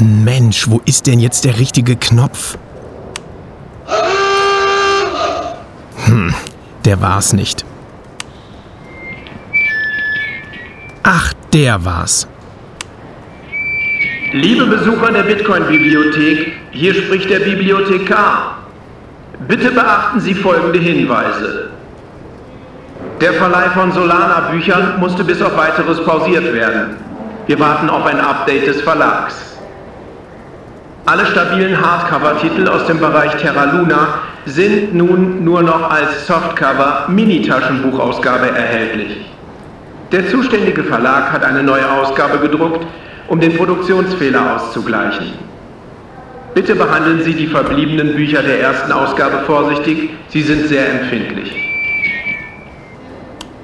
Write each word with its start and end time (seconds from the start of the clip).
Mensch, 0.00 0.68
wo 0.68 0.80
ist 0.84 1.06
denn 1.06 1.20
jetzt 1.20 1.44
der 1.44 1.58
richtige 1.58 1.96
Knopf? 1.96 2.58
Hm, 6.04 6.34
der 6.84 7.00
war's 7.00 7.32
nicht. 7.32 7.64
Ach, 11.02 11.32
der 11.52 11.84
war's. 11.84 12.28
Liebe 14.32 14.66
Besucher 14.66 15.12
der 15.12 15.22
Bitcoin-Bibliothek, 15.22 16.52
hier 16.72 16.94
spricht 16.94 17.30
der 17.30 17.40
Bibliothekar. 17.40 18.58
Bitte 19.48 19.70
beachten 19.70 20.20
Sie 20.20 20.34
folgende 20.34 20.78
Hinweise. 20.78 21.70
Der 23.20 23.32
Verleih 23.34 23.70
von 23.70 23.92
Solana-Büchern 23.92 25.00
musste 25.00 25.24
bis 25.24 25.40
auf 25.40 25.56
weiteres 25.56 26.04
pausiert 26.04 26.52
werden. 26.52 26.96
Wir 27.46 27.58
warten 27.58 27.88
auf 27.88 28.04
ein 28.04 28.20
Update 28.20 28.66
des 28.66 28.82
Verlags. 28.82 29.45
Alle 31.06 31.24
stabilen 31.24 31.80
Hardcover-Titel 31.80 32.66
aus 32.66 32.84
dem 32.86 32.98
Bereich 32.98 33.36
Terra 33.36 33.64
Luna 33.64 34.18
sind 34.44 34.92
nun 34.92 35.44
nur 35.44 35.62
noch 35.62 35.88
als 35.88 36.26
Softcover 36.26 37.04
Mini-Taschenbuchausgabe 37.06 38.50
erhältlich. 38.50 39.16
Der 40.10 40.28
zuständige 40.28 40.82
Verlag 40.82 41.32
hat 41.32 41.44
eine 41.44 41.62
neue 41.62 41.88
Ausgabe 41.88 42.40
gedruckt, 42.40 42.84
um 43.28 43.38
den 43.38 43.56
Produktionsfehler 43.56 44.56
auszugleichen. 44.56 45.34
Bitte 46.54 46.74
behandeln 46.74 47.22
Sie 47.22 47.34
die 47.34 47.46
verbliebenen 47.46 48.16
Bücher 48.16 48.42
der 48.42 48.60
ersten 48.60 48.90
Ausgabe 48.90 49.44
vorsichtig, 49.46 50.10
sie 50.28 50.42
sind 50.42 50.66
sehr 50.66 50.88
empfindlich. 50.88 51.54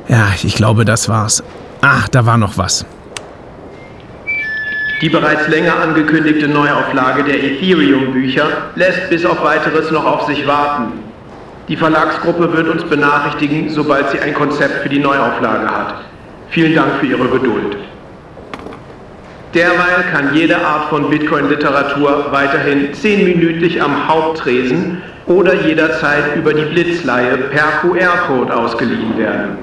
Ja, 0.07 0.29
ich 0.41 0.55
glaube, 0.55 0.85
das 0.85 1.09
war's. 1.09 1.43
Ach, 1.81 2.07
da 2.09 2.25
war 2.25 2.39
noch 2.39 2.57
was. 2.57 2.87
Die 5.03 5.09
bereits 5.09 5.49
länger 5.49 5.81
angekündigte 5.81 6.47
Neuauflage 6.47 7.25
der 7.25 7.43
Ethereum-Bücher 7.43 8.47
lässt 8.77 9.11
bis 9.11 9.27
auf 9.27 9.43
weiteres 9.43 9.91
noch 9.91 10.05
auf 10.05 10.29
sich 10.29 10.47
warten. 10.47 10.93
Die 11.67 11.77
Verlagsgruppe 11.77 12.57
wird 12.57 12.69
uns 12.69 12.85
benachrichtigen, 12.85 13.69
sobald 13.69 14.11
sie 14.11 14.21
ein 14.21 14.33
Konzept 14.33 14.85
für 14.85 14.89
die 14.89 15.01
Neuauflage 15.01 15.69
hat. 15.69 15.95
Vielen 16.51 16.77
Dank 16.77 17.01
für 17.01 17.07
Ihre 17.07 17.27
Geduld. 17.27 17.77
Derweil 19.55 20.05
kann 20.13 20.37
jede 20.37 20.65
Art 20.65 20.89
von 20.89 21.11
Bitcoin-Literatur 21.11 22.29
weiterhin 22.31 22.95
zehnminütlich 22.95 23.83
am 23.83 24.07
Haupttresen 24.07 25.03
oder 25.27 25.55
jederzeit 25.55 26.37
über 26.37 26.55
die 26.55 26.65
Blitzleihe 26.67 27.39
per 27.39 27.81
QR-Code 27.81 28.57
ausgeliehen 28.57 29.19
werden. 29.19 29.59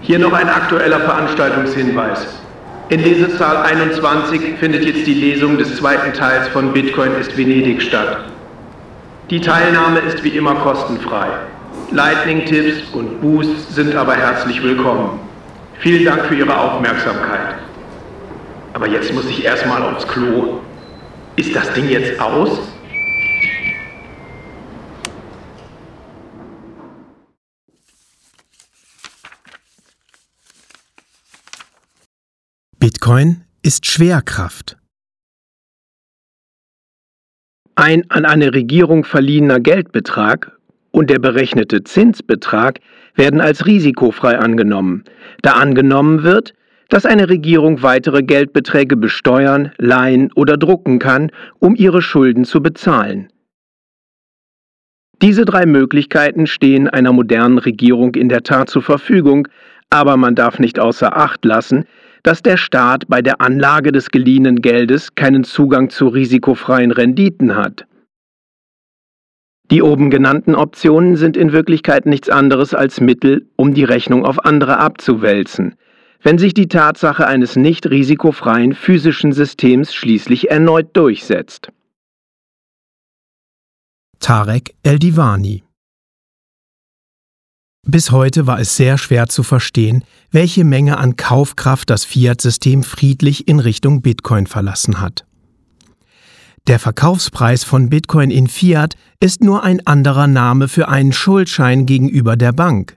Hier 0.00 0.18
noch 0.18 0.32
ein 0.32 0.48
aktueller 0.48 0.98
Veranstaltungshinweis. 0.98 2.43
In 2.90 3.02
Lesezahl 3.02 3.56
21 3.64 4.58
findet 4.60 4.84
jetzt 4.84 5.06
die 5.06 5.14
Lesung 5.14 5.56
des 5.56 5.76
zweiten 5.76 6.12
Teils 6.12 6.48
von 6.48 6.70
Bitcoin 6.70 7.12
ist 7.18 7.34
Venedig 7.34 7.80
statt. 7.80 8.26
Die 9.30 9.40
Teilnahme 9.40 10.00
ist 10.00 10.22
wie 10.22 10.28
immer 10.28 10.54
kostenfrei. 10.56 11.28
Lightning-Tipps 11.92 12.90
und 12.92 13.22
Boosts 13.22 13.74
sind 13.74 13.96
aber 13.96 14.14
herzlich 14.16 14.62
willkommen. 14.62 15.18
Vielen 15.78 16.04
Dank 16.04 16.26
für 16.26 16.34
Ihre 16.34 16.54
Aufmerksamkeit. 16.58 17.54
Aber 18.74 18.86
jetzt 18.86 19.14
muss 19.14 19.30
ich 19.30 19.42
erstmal 19.42 19.82
aufs 19.82 20.06
Klo. 20.06 20.60
Ist 21.36 21.56
das 21.56 21.72
Ding 21.72 21.88
jetzt 21.88 22.20
aus? 22.20 22.60
Bitcoin 32.94 33.42
ist 33.60 33.86
Schwerkraft. 33.86 34.76
Ein 37.74 38.08
an 38.08 38.24
eine 38.24 38.54
Regierung 38.54 39.04
verliehener 39.04 39.58
Geldbetrag 39.58 40.56
und 40.92 41.10
der 41.10 41.18
berechnete 41.18 41.82
Zinsbetrag 41.82 42.78
werden 43.16 43.40
als 43.40 43.66
risikofrei 43.66 44.38
angenommen, 44.38 45.02
da 45.42 45.54
angenommen 45.54 46.22
wird, 46.22 46.54
dass 46.88 47.04
eine 47.04 47.28
Regierung 47.28 47.82
weitere 47.82 48.22
Geldbeträge 48.22 48.96
besteuern, 48.96 49.72
leihen 49.76 50.32
oder 50.34 50.56
drucken 50.56 51.00
kann, 51.00 51.32
um 51.58 51.74
ihre 51.74 52.00
Schulden 52.00 52.44
zu 52.44 52.62
bezahlen. 52.62 53.28
Diese 55.20 55.44
drei 55.44 55.66
Möglichkeiten 55.66 56.46
stehen 56.46 56.88
einer 56.88 57.12
modernen 57.12 57.58
Regierung 57.58 58.14
in 58.14 58.28
der 58.28 58.44
Tat 58.44 58.70
zur 58.70 58.82
Verfügung, 58.82 59.48
aber 59.90 60.16
man 60.16 60.36
darf 60.36 60.58
nicht 60.60 60.78
außer 60.78 61.16
Acht 61.16 61.44
lassen, 61.44 61.86
dass 62.24 62.42
der 62.42 62.56
Staat 62.56 63.04
bei 63.06 63.22
der 63.22 63.40
Anlage 63.40 63.92
des 63.92 64.10
geliehenen 64.10 64.62
Geldes 64.62 65.14
keinen 65.14 65.44
Zugang 65.44 65.90
zu 65.90 66.08
risikofreien 66.08 66.90
Renditen 66.90 67.54
hat. 67.54 67.86
Die 69.70 69.82
oben 69.82 70.10
genannten 70.10 70.54
Optionen 70.54 71.16
sind 71.16 71.36
in 71.36 71.52
Wirklichkeit 71.52 72.06
nichts 72.06 72.28
anderes 72.28 72.74
als 72.74 73.00
Mittel, 73.00 73.46
um 73.56 73.74
die 73.74 73.84
Rechnung 73.84 74.24
auf 74.24 74.44
andere 74.44 74.78
abzuwälzen, 74.78 75.76
wenn 76.22 76.38
sich 76.38 76.54
die 76.54 76.68
Tatsache 76.68 77.26
eines 77.26 77.56
nicht 77.56 77.88
risikofreien 77.88 78.74
physischen 78.74 79.32
Systems 79.32 79.94
schließlich 79.94 80.50
erneut 80.50 80.96
durchsetzt. 80.96 81.68
Tarek 84.18 84.74
El-Divani 84.82 85.63
bis 87.84 88.10
heute 88.10 88.46
war 88.46 88.58
es 88.58 88.76
sehr 88.76 88.98
schwer 88.98 89.28
zu 89.28 89.42
verstehen, 89.42 90.04
welche 90.30 90.64
Menge 90.64 90.98
an 90.98 91.16
Kaufkraft 91.16 91.90
das 91.90 92.04
Fiat-System 92.04 92.82
friedlich 92.82 93.48
in 93.48 93.60
Richtung 93.60 94.02
Bitcoin 94.02 94.46
verlassen 94.46 95.00
hat. 95.00 95.24
Der 96.66 96.78
Verkaufspreis 96.78 97.62
von 97.62 97.90
Bitcoin 97.90 98.30
in 98.30 98.48
Fiat 98.48 98.94
ist 99.20 99.42
nur 99.42 99.62
ein 99.62 99.86
anderer 99.86 100.26
Name 100.26 100.68
für 100.68 100.88
einen 100.88 101.12
Schuldschein 101.12 101.84
gegenüber 101.84 102.36
der 102.36 102.52
Bank. 102.52 102.96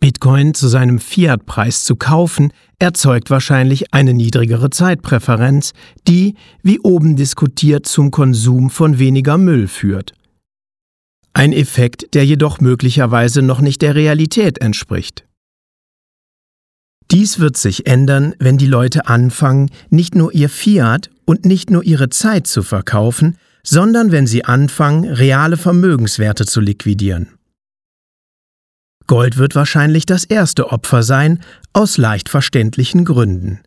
Bitcoin 0.00 0.54
zu 0.54 0.66
seinem 0.68 0.98
Fiat-Preis 0.98 1.84
zu 1.84 1.94
kaufen, 1.94 2.54
erzeugt 2.78 3.28
wahrscheinlich 3.28 3.92
eine 3.92 4.14
niedrigere 4.14 4.70
Zeitpräferenz, 4.70 5.72
die, 6.08 6.36
wie 6.62 6.80
oben 6.80 7.16
diskutiert, 7.16 7.84
zum 7.84 8.10
Konsum 8.10 8.70
von 8.70 8.98
weniger 8.98 9.36
Müll 9.36 9.68
führt. 9.68 10.14
Ein 11.32 11.52
Effekt, 11.52 12.14
der 12.14 12.26
jedoch 12.26 12.60
möglicherweise 12.60 13.42
noch 13.42 13.60
nicht 13.60 13.82
der 13.82 13.94
Realität 13.94 14.60
entspricht. 14.60 15.24
Dies 17.10 17.38
wird 17.38 17.56
sich 17.56 17.86
ändern, 17.86 18.34
wenn 18.38 18.58
die 18.58 18.66
Leute 18.66 19.06
anfangen, 19.06 19.70
nicht 19.90 20.14
nur 20.14 20.32
ihr 20.32 20.48
Fiat 20.48 21.10
und 21.24 21.44
nicht 21.44 21.70
nur 21.70 21.84
ihre 21.84 22.08
Zeit 22.08 22.46
zu 22.46 22.62
verkaufen, 22.62 23.36
sondern 23.62 24.12
wenn 24.12 24.26
sie 24.26 24.44
anfangen, 24.44 25.04
reale 25.04 25.56
Vermögenswerte 25.56 26.46
zu 26.46 26.60
liquidieren. 26.60 27.28
Gold 29.06 29.38
wird 29.38 29.54
wahrscheinlich 29.54 30.06
das 30.06 30.24
erste 30.24 30.70
Opfer 30.70 31.02
sein, 31.02 31.42
aus 31.72 31.96
leicht 31.96 32.28
verständlichen 32.28 33.04
Gründen, 33.04 33.60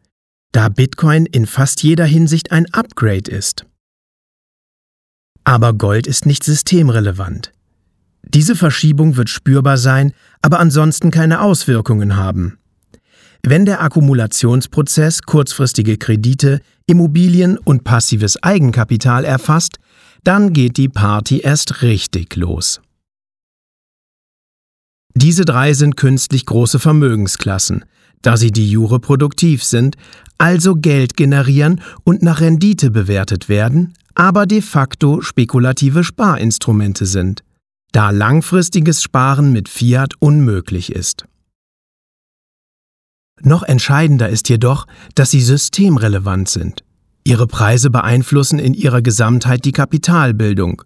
da 0.54 0.70
Bitcoin 0.70 1.26
in 1.26 1.46
fast 1.46 1.84
jeder 1.84 2.06
Hinsicht 2.06 2.52
ein 2.52 2.74
Upgrade 2.74 3.30
ist. 3.30 3.66
Aber 5.44 5.74
Gold 5.74 6.08
ist 6.08 6.26
nicht 6.26 6.44
systemrelevant. 6.44 7.53
Diese 8.34 8.56
Verschiebung 8.56 9.16
wird 9.16 9.30
spürbar 9.30 9.78
sein, 9.78 10.14
aber 10.42 10.60
ansonsten 10.60 11.12
keine 11.12 11.42
Auswirkungen 11.42 12.16
haben. 12.16 12.58
Wenn 13.44 13.66
der 13.66 13.82
Akkumulationsprozess 13.82 15.22
kurzfristige 15.24 15.98
Kredite, 15.98 16.62
Immobilien 16.88 17.58
und 17.58 17.84
passives 17.84 18.42
Eigenkapital 18.42 19.26
erfasst, 19.26 19.78
dann 20.24 20.54
geht 20.54 20.78
die 20.78 20.90
Party 20.90 21.40
erst 21.40 21.82
richtig 21.82 22.36
los. 22.36 22.82
Diese 25.14 25.46
drei 25.46 25.74
sind 25.74 25.96
künstlich 25.96 26.46
große 26.46 26.80
Vermögensklassen, 26.80 27.86
da 28.24 28.38
sie 28.38 28.52
die 28.52 28.72
jure 28.72 29.00
produktiv 29.00 29.64
sind, 29.64 29.96
also 30.40 30.76
Geld 30.76 31.16
generieren 31.18 31.82
und 32.04 32.24
nach 32.24 32.42
Rendite 32.42 32.90
bewertet 32.90 33.48
werden, 33.48 33.94
aber 34.16 34.46
de 34.46 34.62
facto 34.62 35.22
spekulative 35.22 36.04
Sparinstrumente 36.04 37.06
sind 37.06 37.44
da 37.94 38.10
langfristiges 38.10 39.02
Sparen 39.02 39.54
mit 39.54 39.70
Fiat 39.70 40.16
unmöglich 40.20 40.92
ist. 40.92 41.26
Noch 43.42 43.64
entscheidender 43.64 44.30
ist 44.30 44.50
jedoch, 44.50 44.88
dass 45.16 45.32
sie 45.32 45.42
systemrelevant 45.42 46.50
sind. 46.50 46.84
Ihre 47.24 47.48
Preise 47.48 47.90
beeinflussen 47.90 48.60
in 48.60 48.74
ihrer 48.74 49.02
Gesamtheit 49.02 49.64
die 49.64 49.72
Kapitalbildung. 49.72 50.82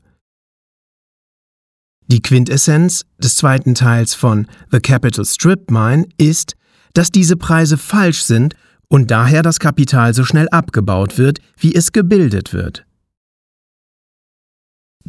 Die 2.08 2.22
Quintessenz 2.22 3.06
des 3.18 3.36
zweiten 3.36 3.74
Teils 3.74 4.14
von 4.14 4.48
The 4.72 4.80
Capital 4.80 5.26
Strip 5.26 5.72
Mine 5.72 6.08
ist, 6.18 6.56
dass 6.94 7.12
diese 7.12 7.38
Preise 7.38 7.78
falsch 7.78 8.22
sind 8.22 8.56
und 8.90 9.12
daher 9.12 9.44
das 9.44 9.60
Kapital 9.60 10.14
so 10.14 10.24
schnell 10.24 10.48
abgebaut 10.50 11.18
wird, 11.18 11.40
wie 11.58 11.76
es 11.76 11.92
gebildet 11.92 12.54
wird. 12.54 12.87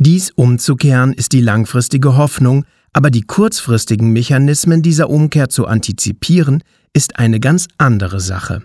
Dies 0.00 0.30
umzukehren 0.30 1.12
ist 1.12 1.32
die 1.32 1.40
langfristige 1.40 2.16
Hoffnung, 2.16 2.64
aber 2.92 3.10
die 3.10 3.22
kurzfristigen 3.22 4.12
Mechanismen 4.12 4.80
dieser 4.80 5.10
Umkehr 5.10 5.48
zu 5.48 5.66
antizipieren, 5.66 6.62
ist 6.92 7.18
eine 7.18 7.40
ganz 7.40 7.66
andere 7.78 8.20
Sache. 8.20 8.62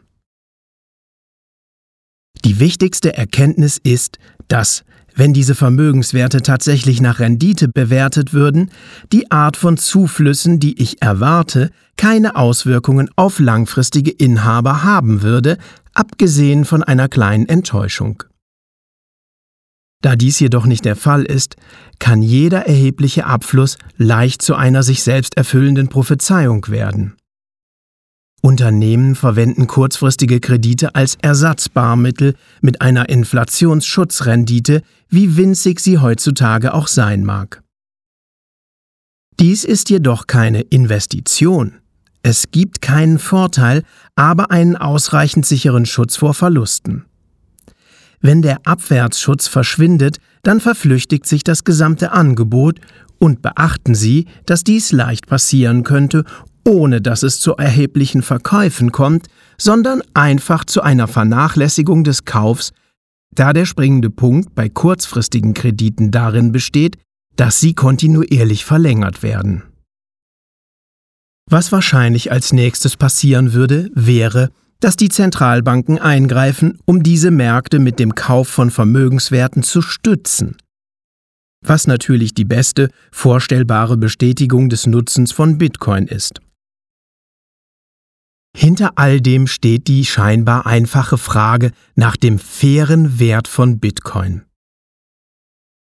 Die 2.46 2.60
wichtigste 2.60 3.18
Erkenntnis 3.18 3.80
ist, 3.82 4.20
dass, 4.48 4.84
wenn 5.16 5.34
diese 5.34 5.56
Vermögenswerte 5.56 6.44
tatsächlich 6.44 7.02
nach 7.02 7.20
Rendite 7.20 7.68
bewertet 7.68 8.34
würden, 8.34 8.70
die 9.12 9.32
Art 9.32 9.58
von 9.58 9.78
Zuflüssen, 9.78 10.60
die 10.60 10.80
ich 10.80 11.02
erwarte, 11.02 11.72
keine 11.98 12.36
Auswirkungen 12.36 13.10
auf 13.16 13.40
langfristige 13.40 14.12
Inhaber 14.12 14.84
haben 14.84 15.24
würde, 15.24 15.58
abgesehen 15.96 16.64
von 16.64 16.84
einer 16.84 17.10
kleinen 17.10 17.50
Enttäuschung. 17.50 18.22
Da 20.04 20.18
dies 20.18 20.38
jedoch 20.42 20.66
nicht 20.66 20.84
der 20.84 20.98
Fall 20.98 21.24
ist, 21.24 21.56
kann 21.98 22.22
jeder 22.22 22.68
erhebliche 22.68 23.26
Abfluss 23.26 23.78
leicht 23.98 24.42
zu 24.42 24.54
einer 24.54 24.84
sich 24.84 25.02
selbst 25.02 25.38
erfüllenden 25.38 25.88
Prophezeiung 25.88 26.68
werden. 26.68 27.16
Unternehmen 28.42 29.16
verwenden 29.16 29.66
kurzfristige 29.68 30.42
Kredite 30.42 30.94
als 30.96 31.16
Ersatzbarmittel 31.22 32.36
mit 32.60 32.82
einer 32.82 33.08
Inflationsschutzrendite, 33.08 34.82
wie 35.08 35.38
winzig 35.38 35.80
sie 35.80 36.00
heutzutage 36.00 36.74
auch 36.74 36.90
sein 36.90 37.24
mag. 37.24 37.64
Dies 39.40 39.64
ist 39.64 39.90
jedoch 39.90 40.28
keine 40.28 40.64
Investition. 40.64 41.80
Es 42.24 42.52
gibt 42.52 42.82
keinen 42.82 43.20
Vorteil, 43.20 43.84
aber 44.18 44.52
einen 44.52 44.76
ausreichend 44.76 45.46
sicheren 45.46 45.86
Schutz 45.86 46.18
vor 46.18 46.34
Verlusten. 46.34 47.06
Wenn 48.24 48.42
der 48.42 48.66
Abwärtsschutz 48.66 49.48
verschwindet, 49.48 50.18
dann 50.42 50.60
verflüchtigt 50.60 51.28
sich 51.28 51.44
das 51.44 51.64
gesamte 51.64 52.12
Angebot 52.12 52.80
und 53.20 53.44
beachten 53.44 53.94
Sie, 53.94 54.26
dass 54.48 54.64
dies 54.64 54.92
leicht 54.92 55.28
passieren 55.28 55.84
könnte 55.84 56.26
ohne 56.66 57.02
dass 57.02 57.24
es 57.24 57.40
zu 57.40 57.56
erheblichen 57.56 58.22
Verkäufen 58.22 58.92
kommt, 58.92 59.28
sondern 59.58 60.02
einfach 60.14 60.66
zu 60.66 60.82
einer 60.82 61.08
Vernachlässigung 61.08 62.04
des 62.04 62.26
Kaufs, 62.26 62.72
da 63.36 63.54
der 63.54 63.66
springende 63.66 64.10
Punkt 64.10 64.56
bei 64.56 64.70
kurzfristigen 64.70 65.54
Krediten 65.54 66.12
darin 66.12 66.52
besteht, 66.52 66.98
dass 67.36 67.60
sie 67.60 67.74
kontinuierlich 67.74 68.64
verlängert 68.64 69.24
werden. 69.24 69.64
Was 71.50 71.72
wahrscheinlich 71.72 72.32
als 72.32 72.54
nächstes 72.54 72.96
passieren 72.96 73.54
würde, 73.54 73.90
wäre, 73.94 74.50
dass 74.84 74.98
die 74.98 75.10
Zentralbanken 75.10 75.98
eingreifen, 75.98 76.78
um 76.86 77.04
diese 77.04 77.32
Märkte 77.32 77.80
mit 77.80 78.00
dem 78.00 78.16
Kauf 78.16 78.50
von 78.50 78.70
Vermögenswerten 78.70 79.64
zu 79.64 79.82
stützen. 79.82 80.58
Was 81.66 81.88
natürlich 81.88 82.34
die 82.34 82.44
beste 82.44 82.90
vorstellbare 83.10 83.96
Bestätigung 83.96 84.68
des 84.68 84.86
Nutzens 84.86 85.32
von 85.32 85.58
Bitcoin 85.58 86.08
ist. 86.08 86.42
Hinter 88.56 88.92
all 88.98 89.22
dem 89.22 89.48
steht 89.48 89.88
die 89.88 90.04
scheinbar 90.04 90.66
einfache 90.66 91.18
Frage 91.18 91.72
nach 91.96 92.18
dem 92.18 92.38
fairen 92.38 93.20
Wert 93.20 93.48
von 93.48 93.80
Bitcoin. 93.80 94.44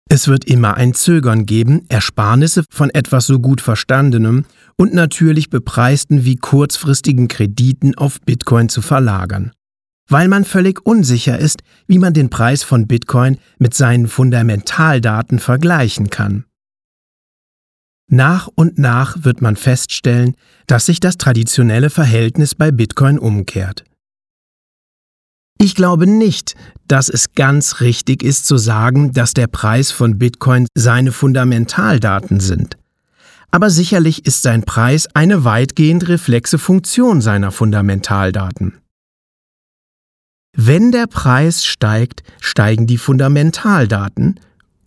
Es 0.09 0.29
wird 0.29 0.45
immer 0.45 0.75
ein 0.75 0.93
Zögern 0.93 1.45
geben, 1.45 1.85
Ersparnisse 1.89 2.63
von 2.69 2.89
etwas 2.91 3.27
so 3.27 3.39
gut 3.39 3.59
Verstandenem 3.59 4.45
und 4.77 4.93
natürlich 4.93 5.49
bepreisten 5.49 6.23
wie 6.23 6.37
kurzfristigen 6.37 7.27
Krediten 7.27 7.95
auf 7.95 8.21
Bitcoin 8.21 8.69
zu 8.69 8.81
verlagern, 8.81 9.51
weil 10.07 10.29
man 10.29 10.45
völlig 10.45 10.85
unsicher 10.85 11.37
ist, 11.37 11.61
wie 11.87 11.99
man 11.99 12.13
den 12.13 12.29
Preis 12.29 12.63
von 12.63 12.87
Bitcoin 12.87 13.37
mit 13.57 13.73
seinen 13.73 14.07
Fundamentaldaten 14.07 15.39
vergleichen 15.39 16.09
kann. 16.09 16.45
Nach 18.09 18.47
und 18.55 18.77
nach 18.79 19.25
wird 19.25 19.41
man 19.41 19.57
feststellen, 19.57 20.35
dass 20.67 20.85
sich 20.85 21.01
das 21.01 21.17
traditionelle 21.17 21.89
Verhältnis 21.89 22.55
bei 22.55 22.71
Bitcoin 22.71 23.19
umkehrt. 23.19 23.83
Ich 25.59 25.73
glaube 25.73 26.05
nicht, 26.05 26.55
dass 26.87 27.09
es 27.09 27.33
ganz 27.33 27.81
richtig 27.81 28.23
ist 28.23 28.45
zu 28.45 28.57
sagen, 28.57 29.11
dass 29.13 29.33
der 29.33 29.47
Preis 29.47 29.91
von 29.91 30.19
Bitcoin 30.19 30.67
seine 30.75 31.11
Fundamentaldaten 31.11 32.39
sind. 32.39 32.77
Aber 33.49 33.69
sicherlich 33.69 34.25
ist 34.25 34.43
sein 34.43 34.63
Preis 34.63 35.07
eine 35.15 35.43
weitgehend 35.43 36.07
reflexe 36.09 36.59
Funktion 36.59 37.21
seiner 37.21 37.51
Fundamentaldaten. 37.51 38.77
Wenn 40.55 40.91
der 40.91 41.07
Preis 41.07 41.65
steigt, 41.65 42.23
steigen 42.39 42.87
die 42.87 42.97
Fundamentaldaten, 42.97 44.39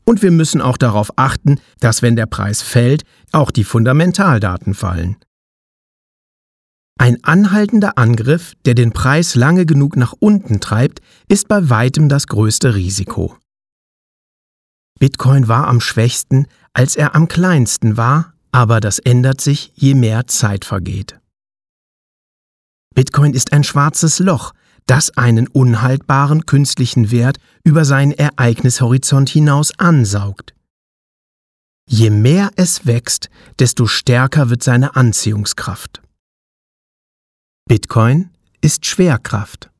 und 0.04 0.22
wir 0.22 0.32
müssen 0.32 0.60
auch 0.60 0.76
darauf 0.76 1.12
achten, 1.16 1.60
dass 1.78 2.02
wenn 2.02 2.16
der 2.16 2.26
Preis 2.26 2.62
fällt, 2.62 3.02
auch 3.32 3.52
die 3.52 3.64
Fundamentaldaten 3.64 4.74
fallen. 4.74 5.16
Ein 7.00 7.24
anhaltender 7.24 7.96
Angriff, 7.96 8.52
der 8.66 8.74
den 8.74 8.92
Preis 8.92 9.34
lange 9.34 9.64
genug 9.64 9.96
nach 9.96 10.12
unten 10.18 10.60
treibt, 10.60 11.00
ist 11.28 11.48
bei 11.48 11.70
weitem 11.70 12.10
das 12.10 12.26
größte 12.26 12.74
Risiko. 12.74 13.38
Bitcoin 14.98 15.48
war 15.48 15.66
am 15.66 15.80
schwächsten, 15.80 16.46
als 16.74 16.96
er 16.96 17.14
am 17.14 17.26
kleinsten 17.26 17.96
war, 17.96 18.34
aber 18.52 18.80
das 18.80 18.98
ändert 18.98 19.40
sich, 19.40 19.72
je 19.74 19.94
mehr 19.94 20.26
Zeit 20.26 20.66
vergeht. 20.66 21.18
Bitcoin 22.94 23.32
ist 23.32 23.54
ein 23.54 23.64
schwarzes 23.64 24.18
Loch, 24.18 24.52
das 24.84 25.16
einen 25.16 25.48
unhaltbaren 25.48 26.44
künstlichen 26.44 27.10
Wert 27.10 27.38
über 27.64 27.86
seinen 27.86 28.12
Ereignishorizont 28.12 29.30
hinaus 29.30 29.72
ansaugt. 29.78 30.52
Je 31.88 32.10
mehr 32.10 32.50
es 32.56 32.84
wächst, 32.84 33.30
desto 33.58 33.86
stärker 33.86 34.50
wird 34.50 34.62
seine 34.62 34.96
Anziehungskraft. 34.96 36.02
Bitcoin 37.70 38.30
ist 38.62 38.84
Schwerkraft. 38.84 39.70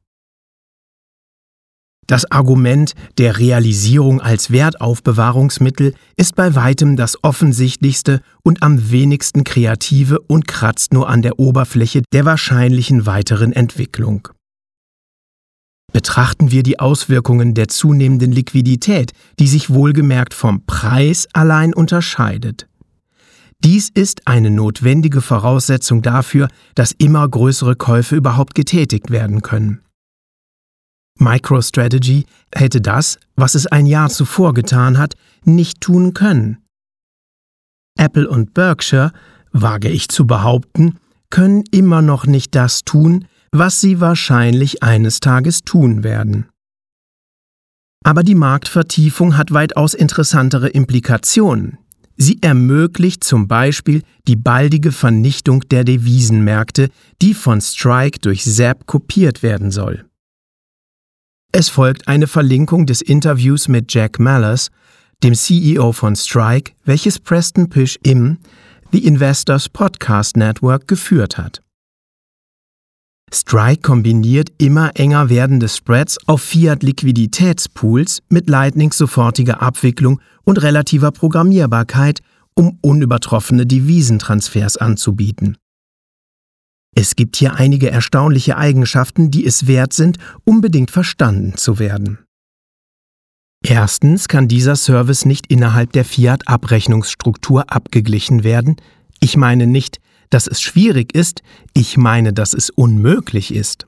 Das 2.06 2.30
Argument 2.30 2.94
der 3.18 3.40
Realisierung 3.40 4.20
als 4.20 4.52
Wertaufbewahrungsmittel 4.52 5.94
ist 6.16 6.36
bei 6.36 6.54
weitem 6.54 6.94
das 6.94 7.24
offensichtlichste 7.24 8.22
und 8.44 8.62
am 8.62 8.92
wenigsten 8.92 9.42
kreative 9.42 10.20
und 10.20 10.46
kratzt 10.46 10.92
nur 10.92 11.08
an 11.08 11.22
der 11.22 11.40
Oberfläche 11.40 12.02
der 12.12 12.24
wahrscheinlichen 12.24 13.06
weiteren 13.06 13.52
Entwicklung. 13.52 14.28
Betrachten 15.92 16.52
wir 16.52 16.62
die 16.62 16.78
Auswirkungen 16.78 17.54
der 17.54 17.66
zunehmenden 17.66 18.30
Liquidität, 18.30 19.14
die 19.40 19.48
sich 19.48 19.68
wohlgemerkt 19.68 20.32
vom 20.32 20.64
Preis 20.64 21.26
allein 21.32 21.74
unterscheidet. 21.74 22.69
Dies 23.62 23.90
ist 23.90 24.26
eine 24.26 24.50
notwendige 24.50 25.20
Voraussetzung 25.20 26.00
dafür, 26.00 26.48
dass 26.74 26.92
immer 26.92 27.28
größere 27.28 27.76
Käufe 27.76 28.16
überhaupt 28.16 28.54
getätigt 28.54 29.10
werden 29.10 29.42
können. 29.42 29.82
MicroStrategy 31.18 32.24
hätte 32.54 32.80
das, 32.80 33.18
was 33.36 33.54
es 33.54 33.66
ein 33.66 33.84
Jahr 33.84 34.08
zuvor 34.08 34.54
getan 34.54 34.96
hat, 34.96 35.14
nicht 35.44 35.82
tun 35.82 36.14
können. 36.14 36.58
Apple 37.98 38.28
und 38.28 38.54
Berkshire, 38.54 39.12
wage 39.52 39.90
ich 39.90 40.08
zu 40.08 40.26
behaupten, 40.26 40.98
können 41.28 41.64
immer 41.70 42.00
noch 42.00 42.26
nicht 42.26 42.54
das 42.54 42.84
tun, 42.84 43.26
was 43.52 43.80
sie 43.80 44.00
wahrscheinlich 44.00 44.82
eines 44.82 45.20
Tages 45.20 45.62
tun 45.62 46.02
werden. 46.02 46.48
Aber 48.02 48.22
die 48.22 48.34
Marktvertiefung 48.34 49.36
hat 49.36 49.52
weitaus 49.52 49.92
interessantere 49.92 50.68
Implikationen. 50.68 51.79
Sie 52.22 52.36
ermöglicht 52.42 53.24
zum 53.24 53.48
Beispiel 53.48 54.02
die 54.28 54.36
baldige 54.36 54.92
Vernichtung 54.92 55.60
der 55.70 55.84
Devisenmärkte, 55.84 56.90
die 57.22 57.32
von 57.32 57.62
Strike 57.62 58.18
durch 58.18 58.44
Zap 58.44 58.84
kopiert 58.84 59.42
werden 59.42 59.70
soll. 59.70 60.04
Es 61.50 61.70
folgt 61.70 62.08
eine 62.08 62.26
Verlinkung 62.26 62.84
des 62.84 63.00
Interviews 63.00 63.68
mit 63.68 63.94
Jack 63.94 64.18
Mallers, 64.18 64.70
dem 65.22 65.34
CEO 65.34 65.92
von 65.92 66.14
Strike, 66.14 66.72
welches 66.84 67.18
Preston 67.18 67.70
Pish 67.70 67.98
im 68.02 68.36
The 68.92 69.06
Investors 69.06 69.70
Podcast 69.70 70.36
Network 70.36 70.86
geführt 70.88 71.38
hat. 71.38 71.62
Strike 73.32 73.80
kombiniert 73.80 74.52
immer 74.58 74.90
enger 74.94 75.30
werdende 75.30 75.68
Spreads 75.68 76.18
auf 76.26 76.42
Fiat-Liquiditätspools 76.42 78.22
mit 78.28 78.50
Lightnings 78.50 78.98
sofortiger 78.98 79.62
Abwicklung 79.62 80.20
und 80.44 80.62
relativer 80.62 81.10
Programmierbarkeit, 81.10 82.20
um 82.54 82.78
unübertroffene 82.82 83.66
Devisentransfers 83.66 84.76
anzubieten. 84.76 85.56
Es 86.94 87.16
gibt 87.16 87.36
hier 87.36 87.54
einige 87.54 87.90
erstaunliche 87.90 88.56
Eigenschaften, 88.56 89.30
die 89.30 89.46
es 89.46 89.66
wert 89.66 89.92
sind, 89.92 90.18
unbedingt 90.44 90.90
verstanden 90.90 91.56
zu 91.56 91.78
werden. 91.78 92.18
Erstens 93.64 94.26
kann 94.26 94.48
dieser 94.48 94.74
Service 94.74 95.24
nicht 95.24 95.46
innerhalb 95.46 95.92
der 95.92 96.04
Fiat-Abrechnungsstruktur 96.04 97.70
abgeglichen 97.72 98.42
werden. 98.42 98.76
Ich 99.20 99.36
meine 99.36 99.66
nicht, 99.66 100.00
dass 100.30 100.46
es 100.46 100.62
schwierig 100.62 101.14
ist, 101.14 101.42
ich 101.74 101.96
meine, 101.96 102.32
dass 102.32 102.54
es 102.54 102.70
unmöglich 102.70 103.54
ist. 103.54 103.86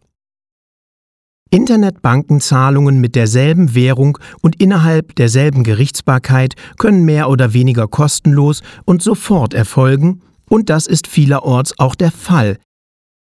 Internetbankenzahlungen 1.53 2.99
mit 2.99 3.15
derselben 3.15 3.75
Währung 3.75 4.19
und 4.41 4.61
innerhalb 4.61 5.15
derselben 5.17 5.65
Gerichtsbarkeit 5.65 6.55
können 6.79 7.05
mehr 7.05 7.29
oder 7.29 7.53
weniger 7.53 7.89
kostenlos 7.89 8.63
und 8.87 9.03
sofort 9.03 9.53
erfolgen, 9.53 10.23
und 10.49 10.71
das 10.71 10.87
ist 10.87 11.07
vielerorts 11.07 11.79
auch 11.79 11.95
der 11.95 12.11
Fall, 12.11 12.57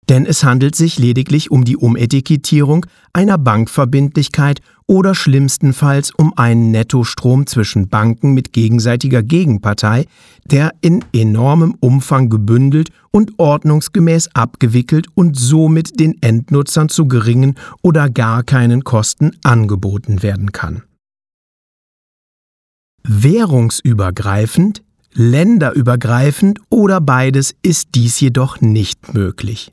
denn 0.10 0.26
es 0.26 0.44
handelt 0.44 0.76
sich 0.76 1.00
lediglich 1.00 1.52
um 1.52 1.64
die 1.64 1.78
Umetikettierung 1.78 2.86
einer 3.14 3.38
Bankverbindlichkeit 3.38 4.62
oder 4.86 5.16
schlimmstenfalls 5.16 6.12
um 6.12 6.38
einen 6.38 6.72
Nettostrom 6.72 7.48
zwischen 7.48 7.88
Banken 7.88 8.34
mit 8.34 8.54
gegenseitiger 8.54 9.24
Gegenpartei, 9.24 10.06
der 10.46 10.74
in 10.82 11.04
enormem 11.14 11.76
Umfang 11.80 12.30
gebündelt 12.30 12.90
und 13.12 13.34
ordnungsgemäß 13.38 14.30
abgewickelt 14.34 15.08
und 15.16 15.38
somit 15.38 16.00
den 16.00 16.22
Endnutzern 16.22 16.90
zu 16.90 17.08
geringen 17.08 17.56
oder 17.82 18.10
gar 18.10 18.44
keinen 18.44 18.84
Kosten 18.84 19.32
angeboten 19.44 20.22
werden 20.22 20.52
kann. 20.52 20.84
Währungsübergreifend, 23.06 24.82
länderübergreifend 25.14 26.60
oder 26.70 27.02
beides 27.02 27.54
ist 27.62 27.90
dies 27.96 28.20
jedoch 28.20 28.62
nicht 28.62 29.14
möglich. 29.14 29.72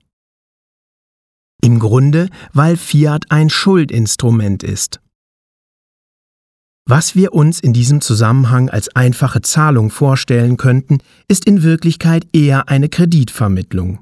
Im 1.63 1.79
Grunde, 1.79 2.29
weil 2.53 2.77
Fiat 2.77 3.31
ein 3.31 3.51
Schuldinstrument 3.51 4.63
ist. 4.63 5.01
Was 6.87 7.15
wir 7.15 7.35
uns 7.35 7.61
in 7.61 7.73
diesem 7.73 8.01
Zusammenhang 8.01 8.69
als 8.69 8.95
einfache 8.97 9.43
Zahlung 9.43 9.91
vorstellen 9.91 10.57
könnten, 10.57 10.99
ist 11.29 11.45
in 11.45 11.63
Wirklichkeit 11.63 12.27
eher 12.33 12.69
eine 12.69 12.89
Kreditvermittlung. 12.89 14.01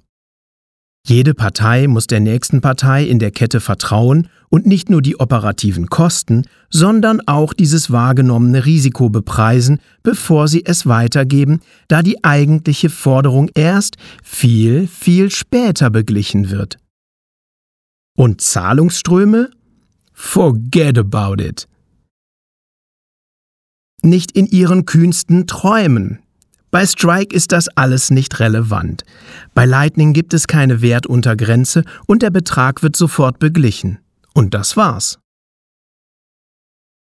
Jede 1.07 1.35
Partei 1.35 1.87
muss 1.87 2.07
der 2.07 2.21
nächsten 2.21 2.61
Partei 2.61 3.05
in 3.05 3.19
der 3.19 3.31
Kette 3.31 3.61
vertrauen 3.61 4.29
und 4.51 4.67
nicht 4.67 4.91
nur 4.91 5.03
die 5.03 5.19
operativen 5.19 5.89
Kosten, 5.89 6.45
sondern 6.71 7.21
auch 7.27 7.53
dieses 7.53 7.91
wahrgenommene 7.91 8.65
Risiko 8.65 9.09
bepreisen, 9.09 9.81
bevor 10.03 10.49
sie 10.49 10.65
es 10.65 10.87
weitergeben, 10.87 11.61
da 11.89 12.03
die 12.03 12.25
eigentliche 12.25 12.91
Forderung 12.91 13.51
erst 13.55 13.97
viel, 14.23 14.87
viel 14.87 15.31
später 15.31 15.91
beglichen 15.91 16.51
wird. 16.51 16.79
Und 18.19 18.41
Zahlungsströme? 18.41 19.53
Forget 20.13 20.99
about 20.99 21.41
it. 21.41 21.69
Nicht 24.03 24.33
in 24.33 24.47
ihren 24.47 24.87
kühnsten 24.87 25.47
Träumen. 25.47 26.19
Bei 26.73 26.85
Strike 26.85 27.33
ist 27.33 27.53
das 27.53 27.69
alles 27.69 28.11
nicht 28.11 28.41
relevant. 28.41 29.05
Bei 29.55 29.67
Lightning 29.67 30.15
gibt 30.15 30.35
es 30.35 30.49
keine 30.49 30.83
Wertuntergrenze 30.83 31.85
und 32.07 32.23
der 32.23 32.31
Betrag 32.31 32.83
wird 32.83 32.97
sofort 32.97 33.39
beglichen. 33.39 34.01
Und 34.35 34.53
das 34.53 34.77
war's. 34.77 35.21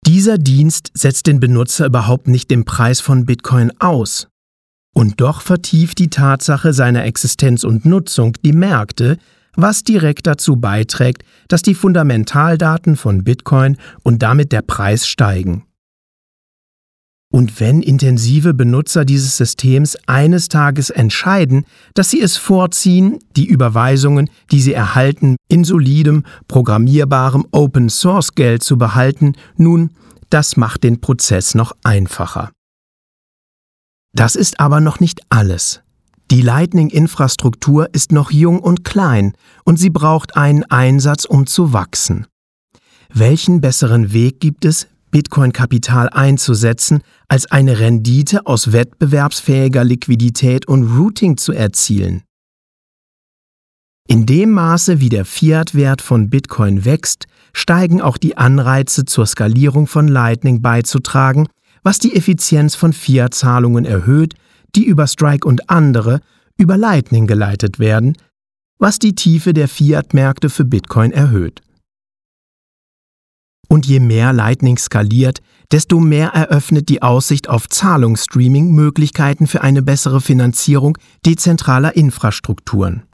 Dieser 0.05 0.37
Dienst 0.37 0.91
setzt 0.95 1.29
den 1.29 1.39
Benutzer 1.39 1.87
überhaupt 1.87 2.27
nicht 2.27 2.51
den 2.51 2.65
Preis 2.65 3.01
von 3.01 3.25
Bitcoin 3.25 3.71
aus. 3.79 4.27
Und 4.93 5.21
doch 5.21 5.43
vertieft 5.43 6.01
die 6.01 6.11
Tatsache 6.11 6.73
seiner 6.73 7.05
Existenz 7.05 7.63
und 7.63 7.85
Nutzung 7.85 8.33
die 8.45 8.53
Märkte, 8.53 9.19
was 9.57 9.85
direkt 9.85 10.27
dazu 10.27 10.57
beiträgt, 10.57 11.25
dass 11.49 11.63
die 11.63 11.75
Fundamentaldaten 11.75 12.97
von 12.97 13.25
Bitcoin 13.25 13.77
und 14.03 14.23
damit 14.23 14.53
der 14.53 14.63
Preis 14.63 15.07
steigen. 15.07 15.65
Und 17.35 17.59
wenn 17.59 17.83
intensive 17.83 18.55
Benutzer 18.55 19.05
dieses 19.05 19.37
Systems 19.37 19.99
eines 20.07 20.47
Tages 20.47 20.91
entscheiden, 20.91 21.67
dass 21.95 22.11
sie 22.11 22.21
es 22.21 22.37
vorziehen, 22.37 23.19
die 23.35 23.47
Überweisungen, 23.47 24.31
die 24.53 24.61
sie 24.61 24.73
erhalten, 24.73 25.35
in 25.49 25.65
solidem, 25.65 26.23
programmierbarem 26.47 27.45
Open 27.51 27.89
Source 27.89 28.37
Geld 28.37 28.63
zu 28.63 28.79
behalten, 28.79 29.33
nun, 29.57 29.91
das 30.31 30.57
macht 30.57 30.85
den 30.85 31.01
Prozess 31.01 31.57
noch 31.57 31.73
einfacher. 31.83 32.53
Das 34.15 34.37
ist 34.37 34.61
aber 34.61 34.81
noch 34.81 35.01
nicht 35.01 35.21
alles. 35.29 35.83
Die 36.31 36.41
Lightning-Infrastruktur 36.41 37.93
ist 37.93 38.11
noch 38.11 38.31
jung 38.31 38.61
und 38.61 38.85
klein 38.85 39.35
und 39.65 39.79
sie 39.79 39.91
braucht 39.91 40.37
einen 40.37 40.65
Einsatz, 40.65 41.25
um 41.27 41.47
zu 41.47 41.73
wachsen. 41.73 42.27
Welchen 43.13 43.61
besseren 43.61 44.13
Weg 44.13 44.41
gibt 44.41 44.65
es, 44.65 44.89
Bitcoin-Kapital 45.11 46.09
einzusetzen, 46.09 47.03
als 47.29 47.47
eine 47.47 47.79
Rendite 47.79 48.47
aus 48.47 48.73
wettbewerbsfähiger 48.73 49.85
Liquidität 49.85 50.67
und 50.67 50.99
Routing 50.99 51.37
zu 51.37 51.53
erzielen? 51.53 52.23
In 54.09 54.27
dem 54.27 54.51
Maße, 54.51 55.01
wie 55.01 55.09
der 55.11 55.25
Fiat-Wert 55.25 56.03
von 56.03 56.31
Bitcoin 56.31 56.85
wächst, 56.85 57.27
steigen 57.53 58.01
auch 58.01 58.19
die 58.19 58.37
Anreize 58.37 59.05
zur 59.05 59.27
Skalierung 59.27 59.87
von 59.87 60.09
Lightning 60.09 60.61
beizutragen, 60.61 61.47
was 61.83 61.99
die 61.99 62.17
Effizienz 62.17 62.75
von 62.75 62.93
Fiat-Zahlungen 62.93 63.85
erhöht 63.85 64.35
die 64.77 64.85
über 64.85 65.07
Strike 65.07 65.47
und 65.47 65.71
andere 65.71 66.21
über 66.57 66.77
Lightning 66.77 67.27
geleitet 67.27 67.79
werden, 67.79 68.17
was 68.79 68.99
die 68.99 69.15
Tiefe 69.15 69.53
der 69.53 69.69
Fiat-Märkte 69.69 70.51
für 70.51 70.65
Bitcoin 70.65 71.13
erhöht. 71.13 71.63
Und 73.69 73.87
je 73.87 73.99
mehr 73.99 74.33
Lightning 74.33 74.77
skaliert, 74.77 75.41
desto 75.73 75.99
mehr 75.99 76.29
eröffnet 76.29 76.89
die 76.89 77.03
Aussicht 77.03 77.49
auf 77.49 77.69
Zahlungsstreaming 77.69 78.73
Möglichkeiten 78.73 79.47
für 79.47 79.63
eine 79.63 79.83
bessere 79.83 80.21
Finanzierung 80.21 80.99
dezentraler 81.25 81.97
Infrastrukturen. 81.97 83.05